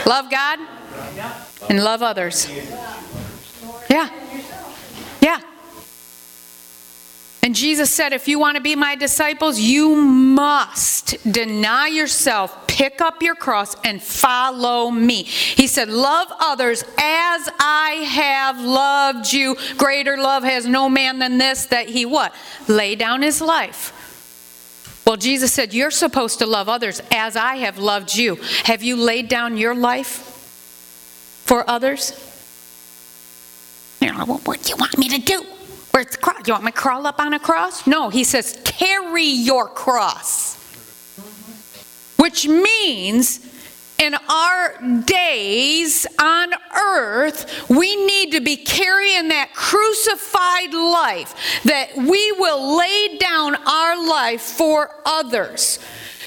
[0.06, 0.60] Love God
[1.68, 2.48] and love others.
[3.90, 4.08] Yeah.
[7.46, 13.00] And Jesus said, if you want to be my disciples, you must deny yourself, pick
[13.00, 15.22] up your cross, and follow me.
[15.22, 19.54] He said, Love others as I have loved you.
[19.76, 22.34] Greater love has no man than this, that he what?
[22.66, 23.92] Lay down his life.
[25.06, 28.40] Well, Jesus said, You're supposed to love others as I have loved you.
[28.64, 30.08] Have you laid down your life
[31.44, 32.10] for others?
[34.00, 35.46] You what do you want me to do?
[35.96, 36.46] Where's the cross?
[36.46, 37.86] You want me to crawl up on a cross?
[37.86, 40.56] No, he says, carry your cross.
[42.18, 43.40] Which means
[43.98, 44.74] in our
[45.06, 53.16] days on earth, we need to be carrying that crucified life, that we will lay
[53.16, 55.78] down our life for others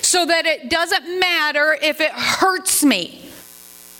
[0.01, 3.28] so that it doesn't matter if it hurts me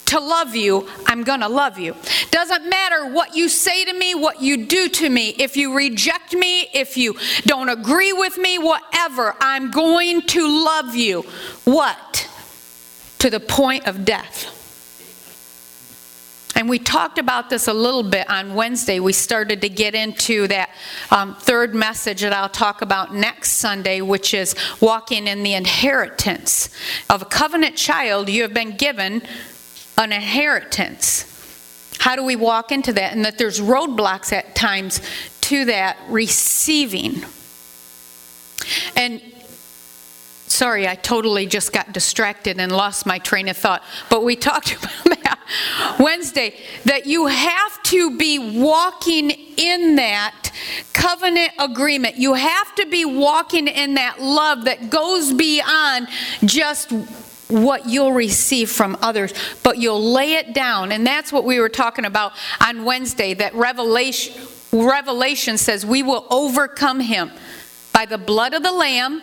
[0.10, 1.96] to love you, I'm going to love you.
[2.32, 5.30] Doesn't matter what you say to me, what you do to me.
[5.30, 10.96] If you reject me, if you don't agree with me, whatever, I'm going to love
[10.96, 11.22] you.
[11.66, 12.28] What?
[13.20, 14.56] To the point of death.
[16.56, 19.00] And we talked about this a little bit on Wednesday.
[19.00, 20.72] We started to get into that
[21.10, 26.70] um, third message that I'll talk about next Sunday, which is walking in the inheritance
[27.10, 28.28] of a covenant child.
[28.28, 29.22] You have been given
[30.00, 31.26] an inheritance.
[32.00, 33.14] How do we walk into that?
[33.14, 35.02] And that there's roadblocks at times
[35.42, 37.26] to that receiving.
[38.96, 39.22] And
[40.48, 43.84] sorry, I totally just got distracted and lost my train of thought.
[44.10, 45.40] But we talked about that
[46.00, 50.52] Wednesday that you have to be walking in that
[50.94, 52.16] covenant agreement.
[52.16, 56.08] You have to be walking in that love that goes beyond
[56.46, 56.94] just
[57.50, 59.34] what you'll receive from others,
[59.64, 60.92] but you'll lay it down.
[60.92, 62.34] And that's what we were talking about
[62.66, 67.32] on Wednesday that Revelation, Revelation says we will overcome him
[67.92, 69.22] by the blood of the Lamb,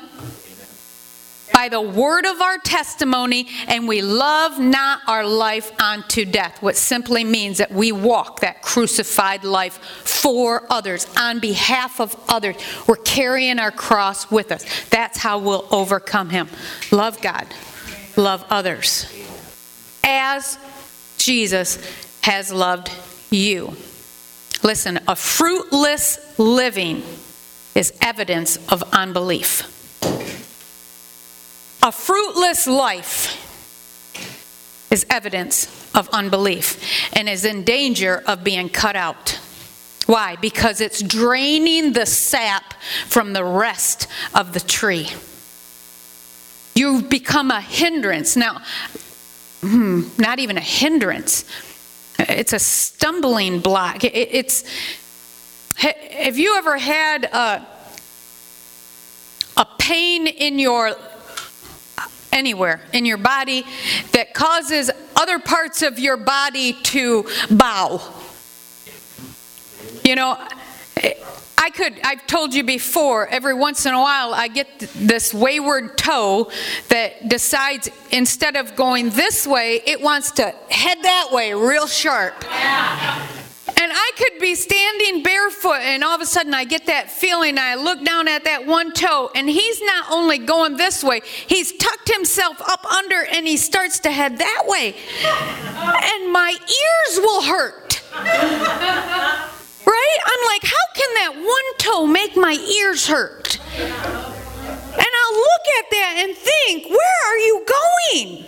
[1.53, 6.77] by the word of our testimony, and we love not our life unto death, what
[6.77, 12.57] simply means that we walk that crucified life for others, on behalf of others.
[12.89, 14.65] We're carrying our cross with us.
[14.91, 16.49] That's how we'll overcome him.
[16.91, 17.47] Love God
[18.17, 19.13] love others
[20.05, 20.59] as
[21.19, 21.79] Jesus
[22.23, 22.91] has loved
[23.31, 23.77] you.
[24.63, 27.03] Listen, a fruitless living
[27.75, 29.73] is evidence of unbelief.
[31.83, 33.43] A fruitless life
[34.91, 36.81] is evidence of unbelief
[37.13, 39.39] and is in danger of being cut out.
[40.07, 40.37] Why?
[40.37, 42.75] Because it's draining the sap
[43.07, 45.09] from the rest of the tree.
[46.77, 48.37] You've become a hindrance.
[48.37, 48.61] Now,
[49.63, 51.45] hmm, not even a hindrance,
[52.19, 54.05] it's a stumbling block.
[54.05, 54.65] it's.
[55.77, 57.67] Have you ever had a,
[59.57, 60.95] a pain in your
[62.33, 63.65] anywhere in your body
[64.13, 68.01] that causes other parts of your body to bow?
[70.05, 70.39] You know,
[71.67, 75.99] I could, I've told you before, every once in a while I get this wayward
[75.99, 76.49] toe
[76.91, 82.45] that decides instead of going this way, it wants to head that way real sharp.
[82.45, 83.27] Yeah.
[83.67, 87.59] And I could be standing barefoot, and all of a sudden I get that feeling.
[87.59, 91.77] I look down at that one toe, and he's not only going this way, he's
[91.79, 94.95] tucked himself up under and he starts to head that way.
[95.77, 98.03] And my ears will hurt.
[99.87, 100.19] Right?
[100.27, 103.59] I'm like, how can that one toe make my ears hurt?
[103.79, 108.45] And I'll look at that and think, where are you going?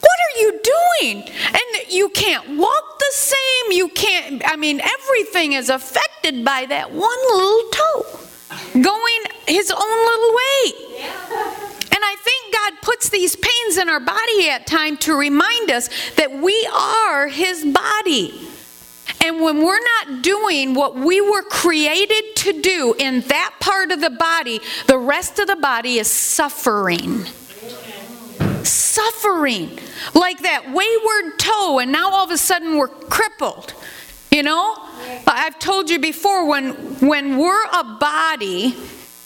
[0.00, 1.28] What are you doing?
[1.46, 3.72] And you can't walk the same.
[3.72, 8.24] You can't, I mean, everything is affected by that one little toe
[8.82, 10.72] going his own little way.
[11.92, 15.88] And I think God puts these pains in our body at time to remind us
[16.16, 18.43] that we are his body.
[19.24, 24.02] And when we're not doing what we were created to do in that part of
[24.02, 27.24] the body, the rest of the body is suffering
[28.66, 29.78] suffering
[30.14, 33.74] like that wayward toe, and now all of a sudden we're crippled.
[34.30, 34.76] You know?
[35.26, 38.76] I've told you before when when we're a body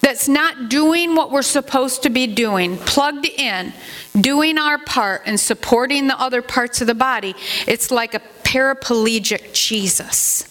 [0.00, 3.72] that's not doing what we're supposed to be doing, plugged in,
[4.20, 7.34] doing our part and supporting the other parts of the body,
[7.66, 10.44] it's like a paraplegic Jesus.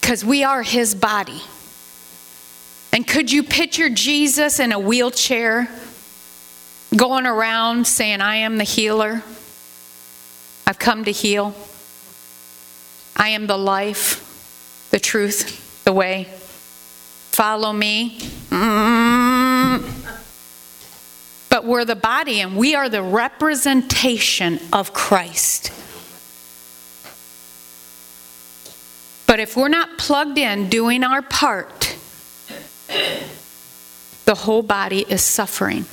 [0.00, 1.40] Because we are his body.
[2.92, 5.68] And could you picture Jesus in a wheelchair?
[6.94, 9.22] going around saying, I am the healer.
[10.66, 11.54] I've come to heal.
[13.16, 16.24] I am the life, the truth, the way.
[17.32, 18.18] Follow me.
[18.50, 18.95] Mm.
[21.56, 25.72] But we're the body and we are the representation of Christ.
[29.26, 31.96] But if we're not plugged in doing our part,
[34.26, 35.86] the whole body is suffering.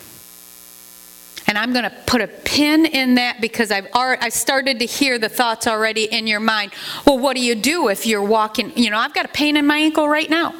[1.47, 4.85] And I'm going to put a pin in that because I've already, I started to
[4.85, 6.73] hear the thoughts already in your mind.
[7.07, 8.77] Well, what do you do if you're walking?
[8.77, 10.55] You know, I've got a pain in my ankle right now.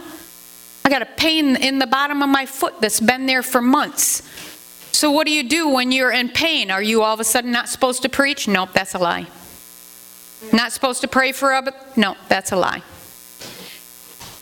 [0.86, 4.22] I got a pain in the bottom of my foot that's been there for months.
[4.94, 6.72] So, what do you do when you're in pain?
[6.72, 8.48] Are you all of a sudden not supposed to preach?
[8.48, 9.28] Nope, that's a lie.
[10.54, 11.74] Not supposed to pray for a.
[11.98, 12.84] No, that's a lie.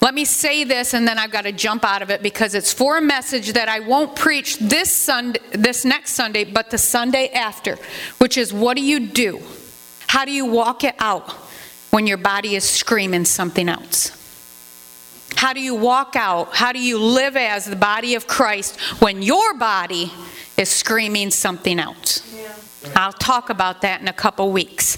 [0.01, 2.73] Let me say this and then I've got to jump out of it because it's
[2.73, 7.29] for a message that I won't preach this Sunday this next Sunday but the Sunday
[7.29, 7.77] after,
[8.17, 9.39] which is what do you do?
[10.07, 11.29] How do you walk it out
[11.91, 14.17] when your body is screaming something else?
[15.35, 16.55] How do you walk out?
[16.55, 20.11] How do you live as the body of Christ when your body
[20.57, 22.23] is screaming something else?
[22.35, 22.93] Yeah.
[22.95, 24.97] I'll talk about that in a couple weeks.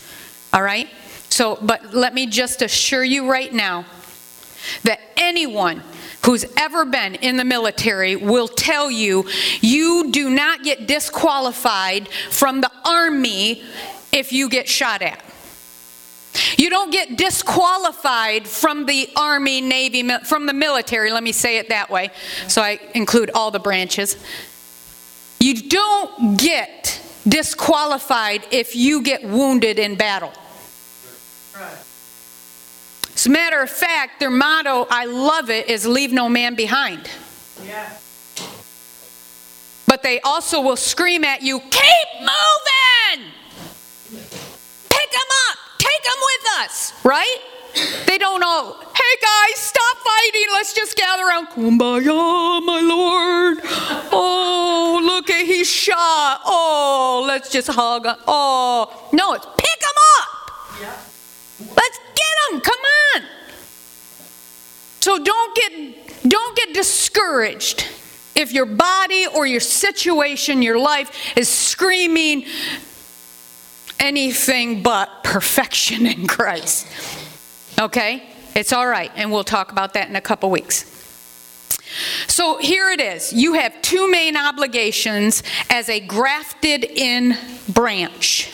[0.54, 0.90] All right?
[1.30, 3.86] So, but let me just assure you right now
[4.84, 5.82] that anyone
[6.26, 9.28] who's ever been in the military will tell you
[9.60, 13.64] you do not get disqualified from the army
[14.12, 15.24] if you get shot at.
[16.58, 21.70] You don't get disqualified from the Army, Navy, from the military, let me say it
[21.70, 22.10] that way,
[22.48, 24.18] so I include all the branches.
[25.44, 30.32] You don't get disqualified if you get wounded in battle.
[33.14, 37.10] As a matter of fact, their motto, I love it, is leave no man behind.
[37.66, 37.92] Yeah.
[39.86, 43.28] But they also will scream at you, keep moving!
[44.12, 47.38] Pick them up, take them with us, right?
[48.06, 48.82] They don't all,
[49.22, 51.48] guys, stop fighting, let's just gather around.
[51.48, 53.60] Kumbaya, my lord.
[54.12, 56.42] Oh, look at he's shot.
[56.46, 58.06] Oh, let's just hug.
[58.28, 60.28] Oh, no, it's pick him up.
[60.82, 60.96] Yeah.
[61.76, 62.62] Let's get him.
[62.62, 62.80] Come
[63.16, 63.22] on.
[65.02, 67.86] So don't get don't get discouraged
[68.36, 72.46] if your body or your situation, your life is screaming
[74.00, 76.88] anything but perfection in Christ.
[77.80, 78.24] Okay?
[78.56, 80.90] It's all right, and we'll talk about that in a couple weeks.
[82.28, 83.34] So here it is.
[83.34, 87.38] You have two main obligations as a grafted in
[87.70, 88.52] branch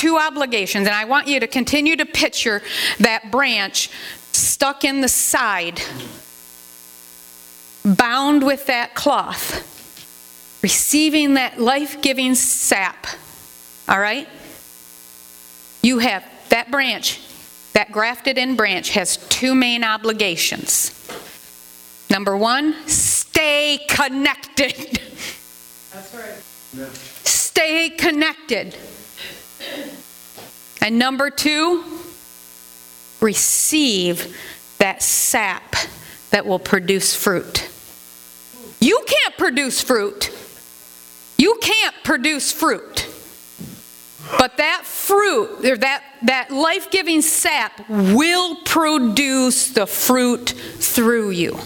[0.00, 2.62] two obligations, and I want you to continue to picture
[3.00, 3.90] that branch
[4.32, 5.78] stuck in the side,
[7.84, 13.08] bound with that cloth, receiving that life giving sap.
[13.90, 14.26] All right?
[15.82, 17.20] You have that branch,
[17.72, 20.96] that grafted in branch has two main obligations.
[22.10, 25.00] Number one, stay connected.
[25.92, 26.42] That's right.
[26.76, 26.88] Yeah.
[27.24, 28.76] Stay connected.
[30.82, 31.84] And number two,
[33.20, 34.36] receive
[34.78, 35.76] that sap
[36.30, 37.68] that will produce fruit.
[38.80, 40.30] You can't produce fruit.
[41.36, 42.89] You can't produce fruit.
[44.38, 51.58] But that fruit, that, that life giving sap, will produce the fruit through you.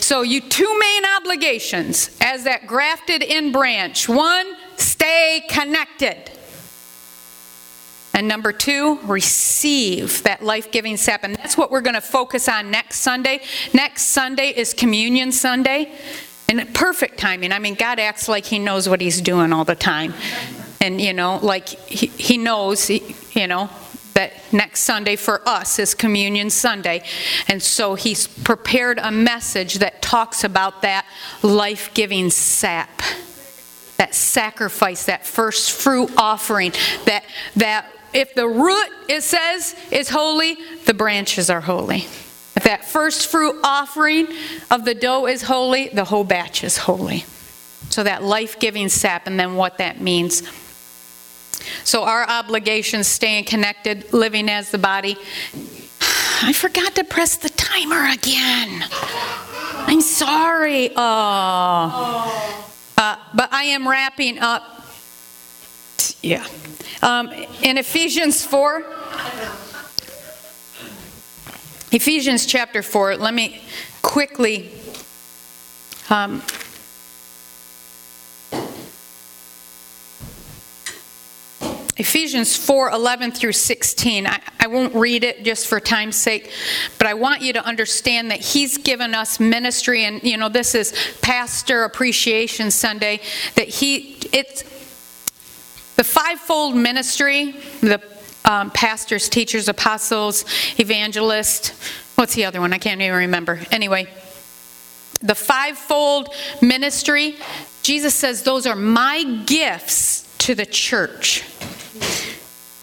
[0.00, 4.46] So, you two main obligations as that grafted in branch one,
[4.76, 6.30] stay connected.
[8.14, 11.24] And number two, receive that life giving sap.
[11.24, 13.42] And that's what we're going to focus on next Sunday.
[13.72, 15.92] Next Sunday is Communion Sunday.
[16.48, 17.52] And perfect timing.
[17.52, 20.14] I mean, God acts like He knows what He's doing all the time.
[20.80, 23.70] And, you know, like He, he knows, you know,
[24.14, 27.04] that next Sunday for us is Communion Sunday.
[27.46, 31.06] And so He's prepared a message that talks about that
[31.42, 33.02] life giving sap
[33.98, 36.72] that sacrifice, that first fruit offering,
[37.04, 37.24] that
[37.56, 40.56] that if the root it says is holy,
[40.86, 42.06] the branches are holy.
[42.56, 44.28] If that first fruit offering
[44.70, 47.24] of the dough is holy, the whole batch is holy.
[47.90, 50.42] So that life-giving sap and then what that means.
[51.84, 55.16] So our obligations staying connected, living as the body.
[56.42, 58.84] I forgot to press the timer again.
[58.90, 60.90] I'm sorry.
[60.94, 62.54] Oh.
[62.96, 64.86] Uh, but I am wrapping up.
[66.22, 66.46] Yeah.
[67.02, 67.30] Um,
[67.62, 68.84] in Ephesians 4,
[71.90, 73.62] Ephesians chapter 4, let me
[74.02, 74.70] quickly
[76.10, 76.42] um,
[81.98, 84.26] Ephesians 4 11 through 16.
[84.26, 86.52] I, I, won't read it just for time's sake,
[86.96, 90.76] but I want you to understand that He's given us ministry, and you know, this
[90.76, 93.20] is Pastor Appreciation Sunday,
[93.56, 94.62] that He, it's
[95.96, 98.00] the fivefold ministry, the
[98.44, 100.44] um, pastors, teachers, apostles,
[100.78, 101.70] evangelists.
[102.14, 102.72] What's the other one?
[102.72, 103.60] I can't even remember.
[103.72, 104.06] Anyway,
[105.20, 106.32] the fivefold
[106.62, 107.36] ministry,
[107.82, 111.44] Jesus says those are my gifts to the church.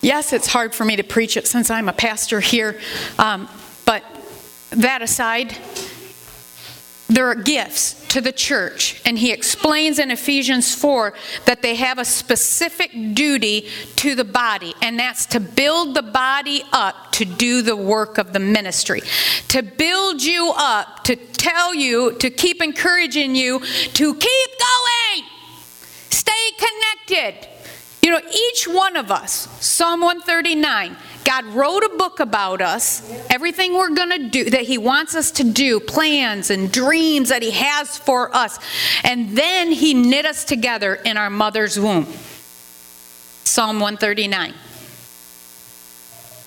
[0.02, 2.80] Yes, it's hard for me to preach it since I'm a pastor here,
[3.18, 3.50] um,
[3.86, 4.04] but
[4.70, 5.58] that aside,
[7.08, 9.02] there are gifts to the church.
[9.06, 11.14] And he explains in Ephesians 4
[11.46, 16.64] that they have a specific duty to the body, and that's to build the body
[16.72, 19.02] up to do the work of the ministry.
[19.50, 25.24] To build you up, to tell you, to keep encouraging you to keep going,
[26.10, 27.55] stay connected
[28.06, 33.02] you know, each one of us, Psalm 139, God wrote a book about us,
[33.32, 37.42] everything we're going to do, that He wants us to do, plans and dreams that
[37.42, 38.60] He has for us.
[39.04, 42.06] And then He knit us together in our mother's womb.
[43.44, 44.54] Psalm 139.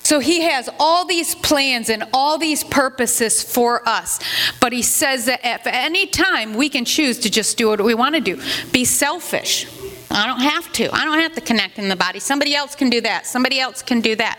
[0.04, 4.20] So he has all these plans and all these purposes for us.
[4.58, 7.92] But he says that at any time we can choose to just do what we
[7.94, 8.40] want to do.
[8.72, 9.66] Be selfish.
[10.10, 10.94] I don't have to.
[10.94, 12.18] I don't have to connect in the body.
[12.18, 13.26] Somebody else can do that.
[13.26, 14.38] Somebody else can do that.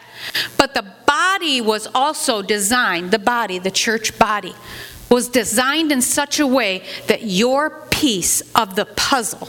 [0.58, 4.56] But the body was also designed, the body, the church body,
[5.10, 9.48] was designed in such a way that your piece of the puzzle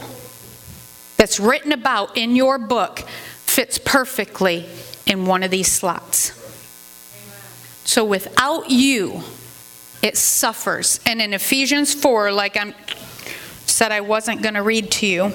[1.17, 4.67] that's written about in your book fits perfectly
[5.05, 6.37] in one of these slots.
[7.83, 9.21] So without you,
[10.01, 10.99] it suffers.
[11.05, 12.73] And in Ephesians 4, like I
[13.65, 15.33] said I wasn't going to read to you,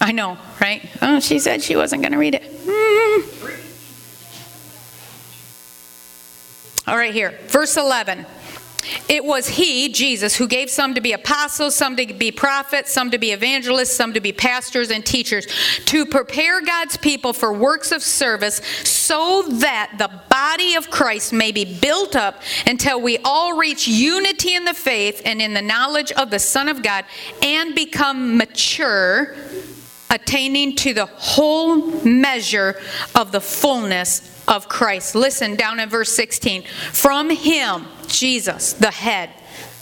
[0.00, 0.88] I know, right?
[1.00, 2.42] Oh, she said she wasn't going to read it.
[2.42, 3.26] Mm.
[6.86, 7.38] All right, here.
[7.48, 8.26] Verse 11.
[9.08, 13.10] It was He, Jesus, who gave some to be apostles, some to be prophets, some
[13.10, 15.46] to be evangelists, some to be pastors and teachers,
[15.86, 21.50] to prepare God's people for works of service, so that the body of Christ may
[21.50, 26.12] be built up until we all reach unity in the faith and in the knowledge
[26.12, 27.04] of the Son of God
[27.42, 29.34] and become mature
[30.10, 32.80] attaining to the whole measure
[33.14, 35.14] of the fullness of Christ.
[35.14, 36.62] Listen down in verse 16.
[36.92, 39.30] From him, Jesus, the head,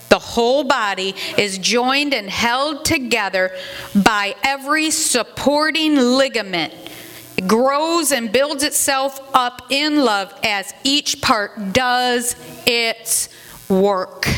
[0.09, 3.51] the whole body is joined and held together
[3.95, 6.73] by every supporting ligament.
[7.37, 13.29] It grows and builds itself up in love as each part does its
[13.69, 14.29] work.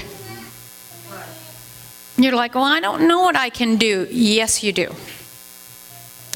[2.17, 4.09] You're like, well, I don't know what I can do.
[4.11, 4.95] Yes, you do.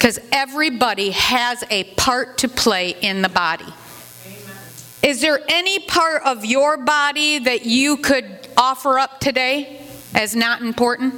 [0.01, 3.65] Because everybody has a part to play in the body.
[3.65, 4.57] Amen.
[5.03, 9.85] Is there any part of your body that you could offer up today
[10.15, 11.13] as not important?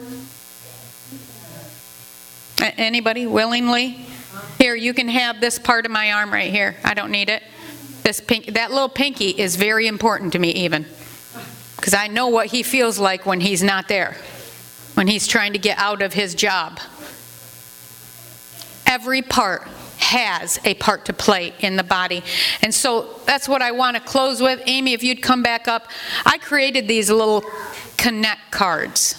[2.60, 4.06] Anybody willingly?
[4.60, 6.76] Here, you can have this part of my arm right here.
[6.84, 7.42] I don't need it.
[8.02, 10.86] This pink, that little pinky is very important to me, even.
[11.78, 14.18] Because I know what he feels like when he's not there,
[14.96, 16.82] when he's trying to get out of his job.
[18.94, 19.64] Every part
[19.98, 22.22] has a part to play in the body.
[22.62, 24.62] And so that's what I want to close with.
[24.68, 25.88] Amy, if you'd come back up,
[26.28, 27.44] I created these little
[27.98, 29.16] connect cards,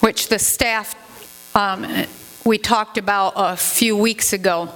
[0.00, 0.94] which the staff,
[1.54, 1.86] um,
[2.46, 4.70] we talked about a few weeks ago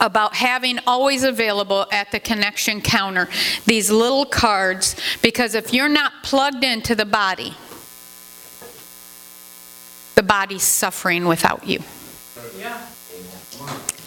[0.00, 3.28] about having always available at the connection counter
[3.66, 7.52] these little cards because if you're not plugged into the body,
[10.14, 11.82] the body's suffering without you.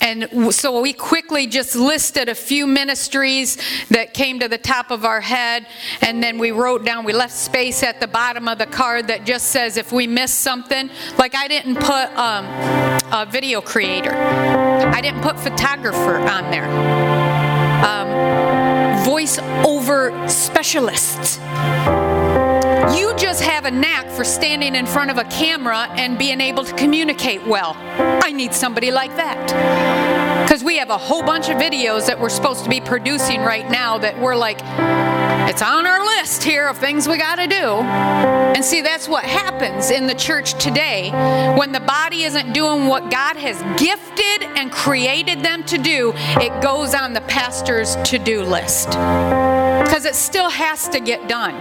[0.02, 3.58] And so we quickly just listed a few ministries
[3.90, 5.68] that came to the top of our head,
[6.02, 9.26] and then we wrote down, we left space at the bottom of the card that
[9.26, 12.46] just says if we miss something, like I didn't put um,
[13.14, 16.66] a video creator, I didn't put photographer on there,
[17.86, 21.40] um, voice over specialists.
[22.90, 26.64] You just have a knack for standing in front of a camera and being able
[26.64, 27.76] to communicate well.
[27.78, 30.46] I need somebody like that.
[30.48, 33.70] Because we have a whole bunch of videos that we're supposed to be producing right
[33.70, 34.60] now that we're like,
[35.48, 37.56] it's on our list here of things we got to do.
[37.56, 41.12] And see, that's what happens in the church today
[41.58, 46.62] when the body isn't doing what God has gifted and created them to do, it
[46.62, 48.90] goes on the pastor's to do list.
[48.90, 51.56] Because it still has to get done.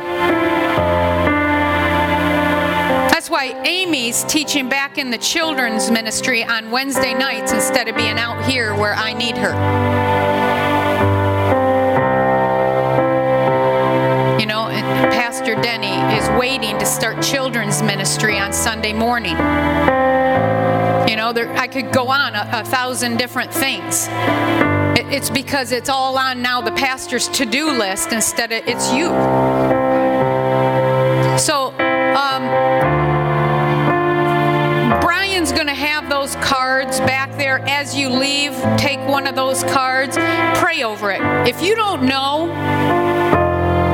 [3.31, 8.45] Why Amy's teaching back in the children's ministry on Wednesday nights instead of being out
[8.45, 9.53] here where I need her.
[14.41, 14.67] You know,
[15.13, 19.37] Pastor Denny is waiting to start children's ministry on Sunday morning.
[21.09, 24.09] You know, there, I could go on a, a thousand different things.
[24.99, 28.93] It, it's because it's all on now the pastor's to do list instead of it's
[28.93, 29.07] you.
[31.39, 33.00] So, um,
[35.41, 38.53] Brian's going to have those cards back there as you leave.
[38.77, 40.19] Take one of those cards,
[40.59, 41.23] pray over it.
[41.49, 42.45] If you don't know,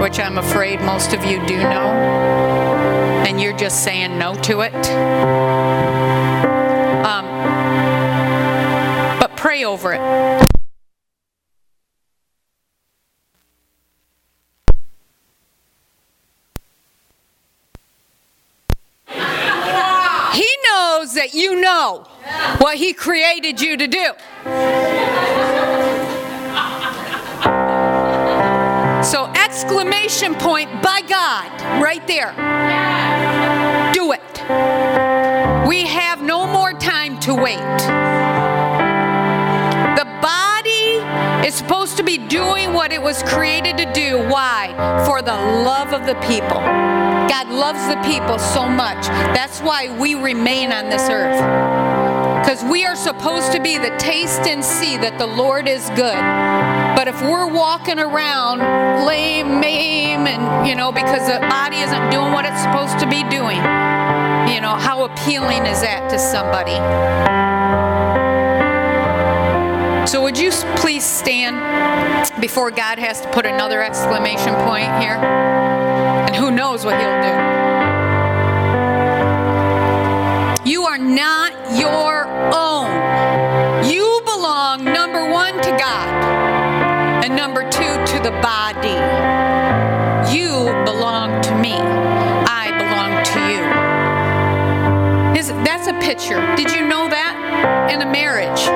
[0.03, 1.93] which I'm afraid most of you do know,
[3.29, 4.75] and you're just saying no to it,
[7.07, 7.27] um,
[9.21, 10.47] but pray over it.
[21.17, 22.07] that you know
[22.59, 24.13] what He created you to do.
[29.03, 31.51] So, exclamation point by God,
[31.83, 32.33] right there.
[33.93, 34.21] Do it.
[35.69, 37.79] We have no more time to wait.
[39.97, 44.19] The body is supposed to be doing what it was created to do.
[44.29, 44.73] Why?
[45.07, 46.61] For the love of the people.
[47.29, 49.07] God loves the people so much.
[49.07, 51.76] That's why we remain on this earth.
[52.47, 56.15] Because we are supposed to be the taste and see that the Lord is good.
[56.95, 58.61] But if we're walking around
[59.05, 63.25] lame, maimed, and, you know, because the body isn't doing what it's supposed to be
[63.25, 63.57] doing,
[64.47, 66.79] you know, how appealing is that to somebody?
[70.07, 71.59] So, would you please stand
[72.41, 75.17] before God has to put another exclamation point here?
[75.17, 77.57] And who knows what He'll do?
[80.71, 82.26] You are not your
[87.47, 88.99] number two, to the body.
[90.35, 91.75] You belong to me.
[91.75, 93.63] I belong to you.
[95.39, 96.41] Is, that's a picture.
[96.57, 97.89] Did you know that?
[97.93, 98.67] In a marriage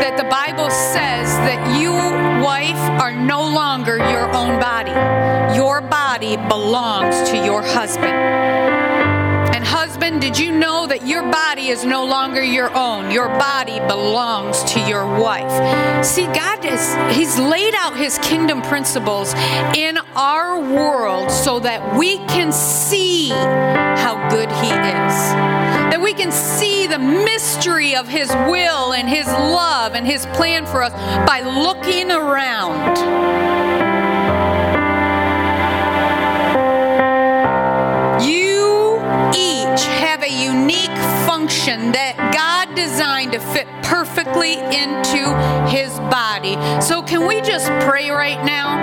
[0.00, 4.92] that the Bible says that you, wife, are no longer your own body.
[5.56, 7.95] Your body belongs to your husband.
[10.20, 13.10] Did you know that your body is no longer your own?
[13.10, 16.04] Your body belongs to your wife.
[16.04, 19.34] See, God is He's laid out His kingdom principles
[19.74, 26.32] in our world so that we can see how good He is that we can
[26.32, 30.92] see the mystery of His will and His love and His plan for us
[31.26, 33.55] by looking around.
[40.46, 45.24] unique function that God designed to fit perfectly into
[45.66, 46.54] his body.
[46.80, 48.76] So, can we just pray right now?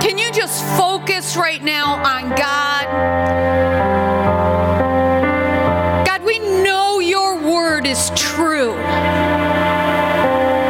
[0.00, 2.84] Can you just focus right now on God?
[6.06, 8.74] God, we know your word is true.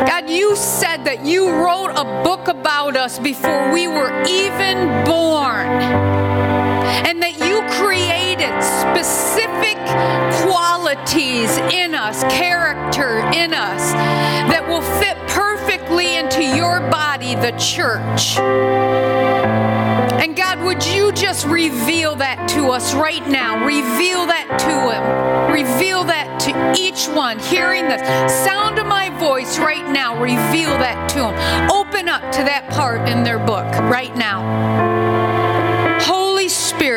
[0.07, 6.49] God, you said that you wrote a book about us before we were even born.
[7.07, 9.78] And that you created specific
[10.45, 13.93] qualities in us, character in us,
[14.51, 18.38] that will fit perfectly into your body, the church.
[20.20, 23.64] And God, would you just reveal that to us right now?
[23.64, 25.53] Reveal that to him.
[25.53, 30.20] Reveal that to each one hearing the sound of my voice right now.
[30.20, 31.70] Reveal that to them.
[31.70, 35.20] Open up to that part in their book right now.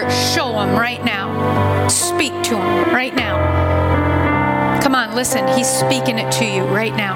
[0.03, 1.87] Spirit, show them right now.
[1.87, 4.81] Speak to them right now.
[4.81, 5.47] Come on, listen.
[5.49, 7.15] He's speaking it to you right now.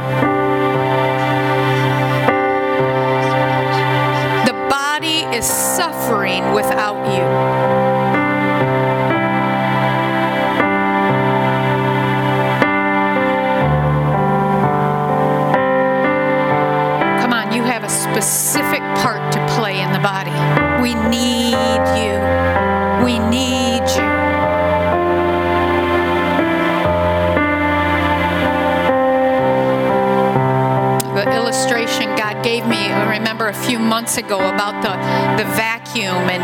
[4.45, 7.86] The body is suffering without you.
[18.21, 20.31] Specific part to play in the body.
[20.81, 21.53] We need
[22.01, 22.17] you.
[23.05, 24.17] We need you.
[31.13, 34.93] the illustration God gave me, I remember a few months ago about the,
[35.41, 36.43] the vacuum and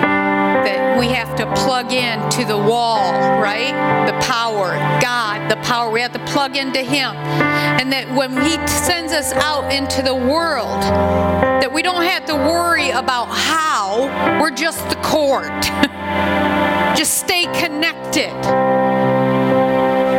[0.66, 3.74] that we have to plug in to the wall, right?
[4.08, 5.90] The power, God, power.
[5.90, 7.16] We have to plug into Him.
[7.16, 10.82] And that when He sends us out into the world,
[11.62, 15.52] that we don't have to worry about how, we're just the cord.
[16.98, 18.32] just stay connected.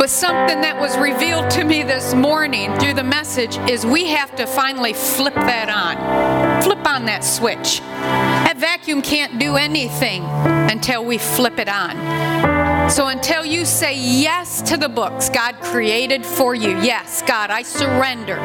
[0.05, 4.37] But something that was revealed to me this morning through the message is we have
[4.37, 6.63] to finally flip that on.
[6.63, 7.81] Flip on that switch.
[7.81, 12.54] That vacuum can't do anything until we flip it on.
[12.91, 17.63] So until you say yes to the books God created for you, yes, God, I
[17.63, 18.37] surrender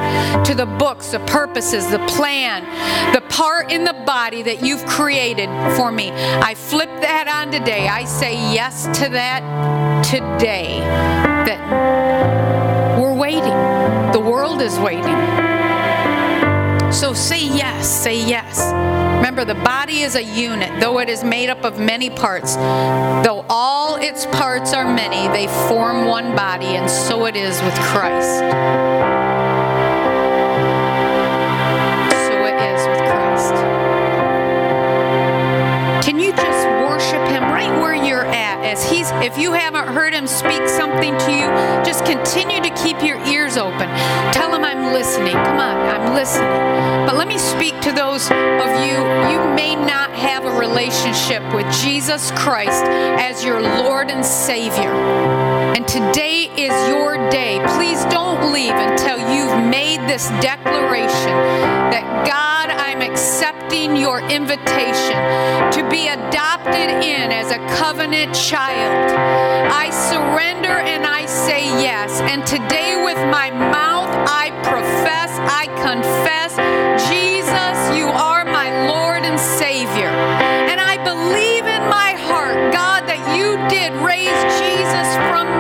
[0.46, 2.64] to the books, the purposes, the plan,
[3.14, 6.12] the part in the body that you've created for me.
[6.12, 7.88] I flip that on today.
[7.88, 10.80] I say yes to that today.
[11.46, 13.54] That we're waiting.
[14.14, 15.16] The world is waiting.
[16.92, 18.99] So say yes, say yes.
[19.20, 22.56] Remember, the body is a unit, though it is made up of many parts.
[22.56, 27.76] Though all its parts are many, they form one body, and so it is with
[27.76, 29.19] Christ.
[38.78, 41.48] He's, if you haven't heard Him speak something to you,
[41.84, 43.90] just continue to keep your ears open.
[44.32, 45.34] Tell Him I'm listening.
[45.34, 47.08] Come on, I'm listening.
[47.08, 48.98] But let me speak to those of you,
[49.32, 55.59] you may not have a relationship with Jesus Christ as your Lord and Savior.
[55.76, 57.62] And today is your day.
[57.76, 61.36] Please don't leave until you've made this declaration
[61.94, 65.18] that God, I'm accepting your invitation
[65.72, 69.12] to be adopted in as a covenant child.
[69.72, 72.20] I surrender and I say yes.
[72.22, 76.29] And today, with my mouth, I profess, I confess,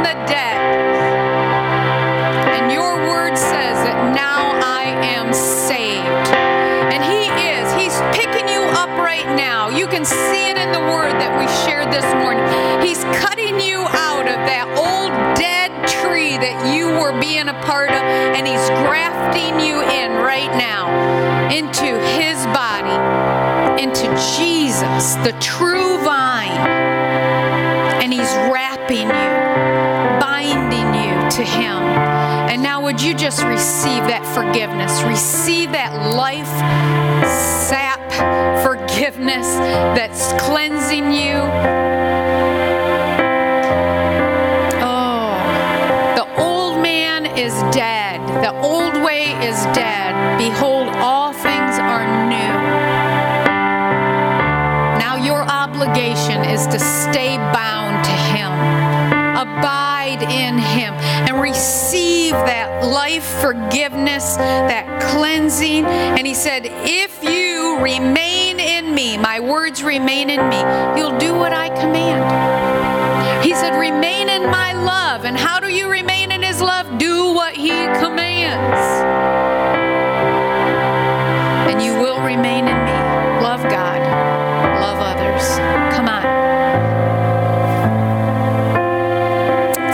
[0.10, 0.58] the dead.
[2.58, 6.30] And your word says that now I am saved.
[6.90, 7.66] And He is.
[7.78, 9.70] He's picking you up right now.
[9.70, 12.42] You can see it in the word that we shared this morning.
[12.82, 15.70] He's cutting you out of that old dead
[16.02, 20.90] tree that you were being a part of, and He's grafting you in right now
[21.54, 21.86] into
[22.18, 22.98] His body,
[23.78, 24.10] into
[24.42, 26.58] Jesus, the true vine.
[28.02, 29.29] And He's wrapping you, you
[31.40, 31.82] to Him.
[32.52, 35.02] And now, would you just receive that forgiveness?
[35.04, 36.52] Receive that life
[37.70, 38.04] sap
[38.62, 39.48] forgiveness
[39.96, 41.40] that's cleansing you.
[44.84, 45.32] Oh,
[46.20, 48.20] the old man is dead.
[48.44, 50.38] The old way is dead.
[50.38, 52.56] Behold, all things are new.
[55.00, 58.52] Now, your obligation is to stay bound to Him,
[59.38, 59.89] abide
[60.22, 65.86] in Him, and receive that life forgiveness, that cleansing.
[65.86, 70.60] And He said, If you remain in me, my words remain in me,
[71.00, 73.44] you'll do what I command.
[73.44, 75.26] He said, Remain in my love.
[75.26, 76.98] And how do you remain in His love?
[76.98, 78.80] Do what He commands.
[81.72, 82.92] And you will remain in me.
[83.42, 84.02] Love God,
[84.82, 85.58] love others.
[85.96, 87.19] Come on.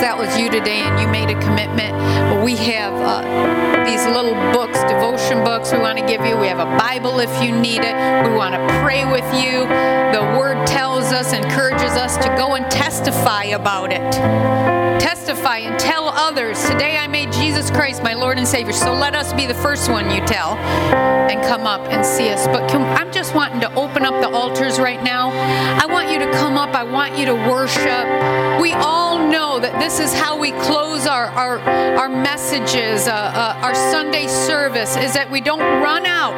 [0.06, 4.80] That was you today and you made a commitment, we have uh, these little books,
[4.84, 5.72] devotion books.
[5.72, 6.38] We want to give you.
[6.38, 7.96] We have a Bible if you need it.
[8.24, 9.66] We want to pray with you.
[10.14, 14.85] The Word tells us, encourages us to go and testify about it.
[15.00, 16.64] Testify and tell others.
[16.70, 18.74] Today I made Jesus Christ my Lord and Savior.
[18.74, 22.48] So let us be the first one you tell and come up and see us.
[22.48, 25.30] But can, I'm just wanting to open up the altars right now.
[25.30, 26.74] I want you to come up.
[26.74, 28.62] I want you to worship.
[28.62, 33.60] We all know that this is how we close our our, our messages, uh, uh,
[33.62, 36.34] our Sunday service, is that we don't run out.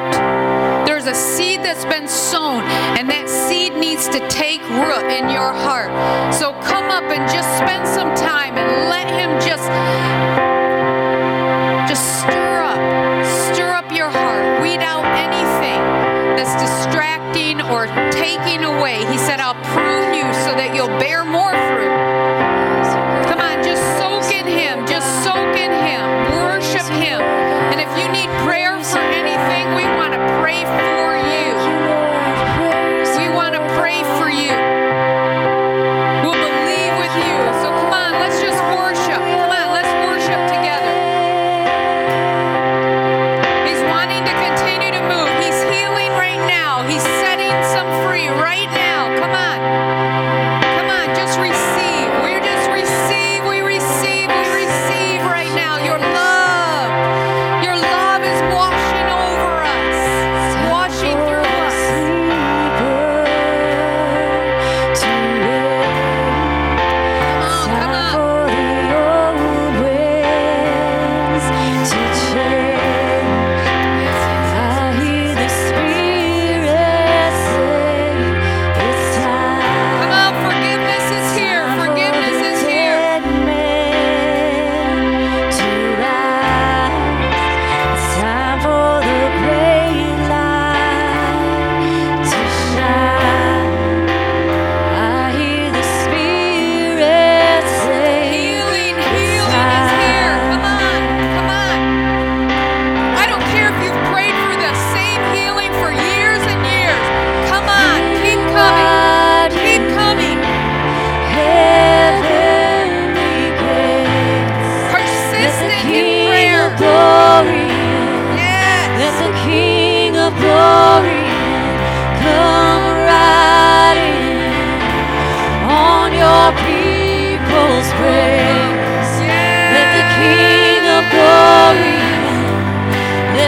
[0.85, 2.63] There's a seed that's been sown,
[2.97, 5.91] and that seed needs to take root in your heart.
[6.33, 7.86] So come up and just spend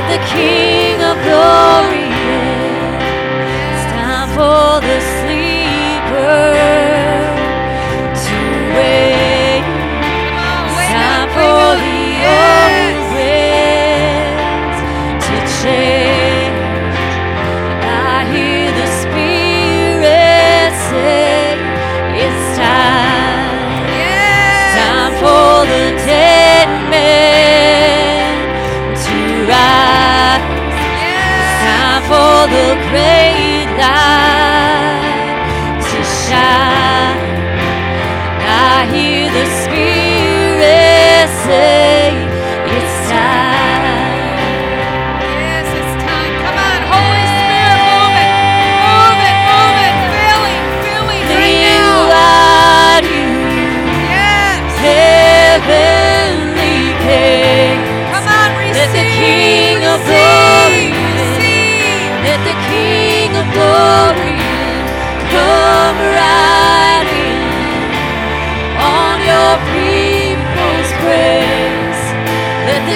[0.09, 2.97] the King of glory in.
[3.73, 6.78] It's time for the sleeper
[32.47, 34.48] the great light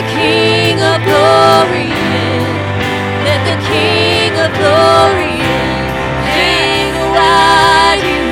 [0.04, 2.44] the King of glory in.
[3.24, 5.86] Let the King of glory in.
[6.28, 8.28] Hang riding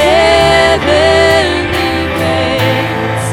[0.00, 3.28] heavenly grace.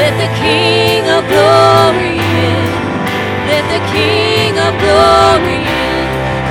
[0.00, 2.68] Let the King of glory in.
[3.50, 6.06] Let the King of glory in.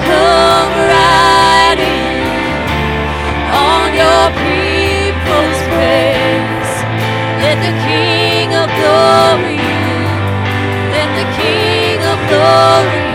[0.07, 2.25] Come riding
[3.53, 6.73] on your people's praise.
[7.43, 9.64] Let the King of glory
[12.45, 13.14] glory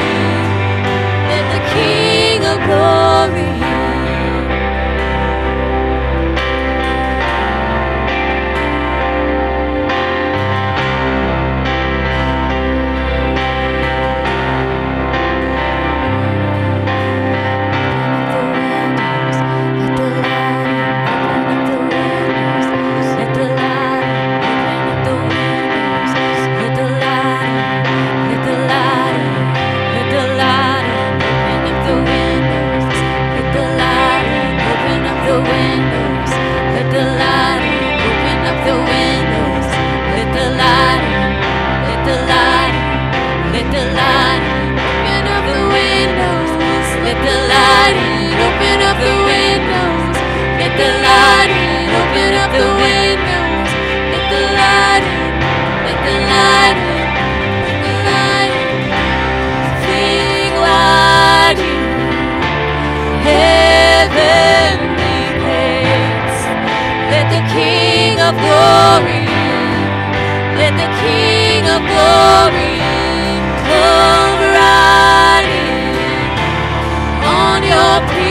[68.51, 69.25] glory.
[70.59, 72.75] Let the King of glory
[73.69, 75.95] come riding
[77.39, 78.30] on your people.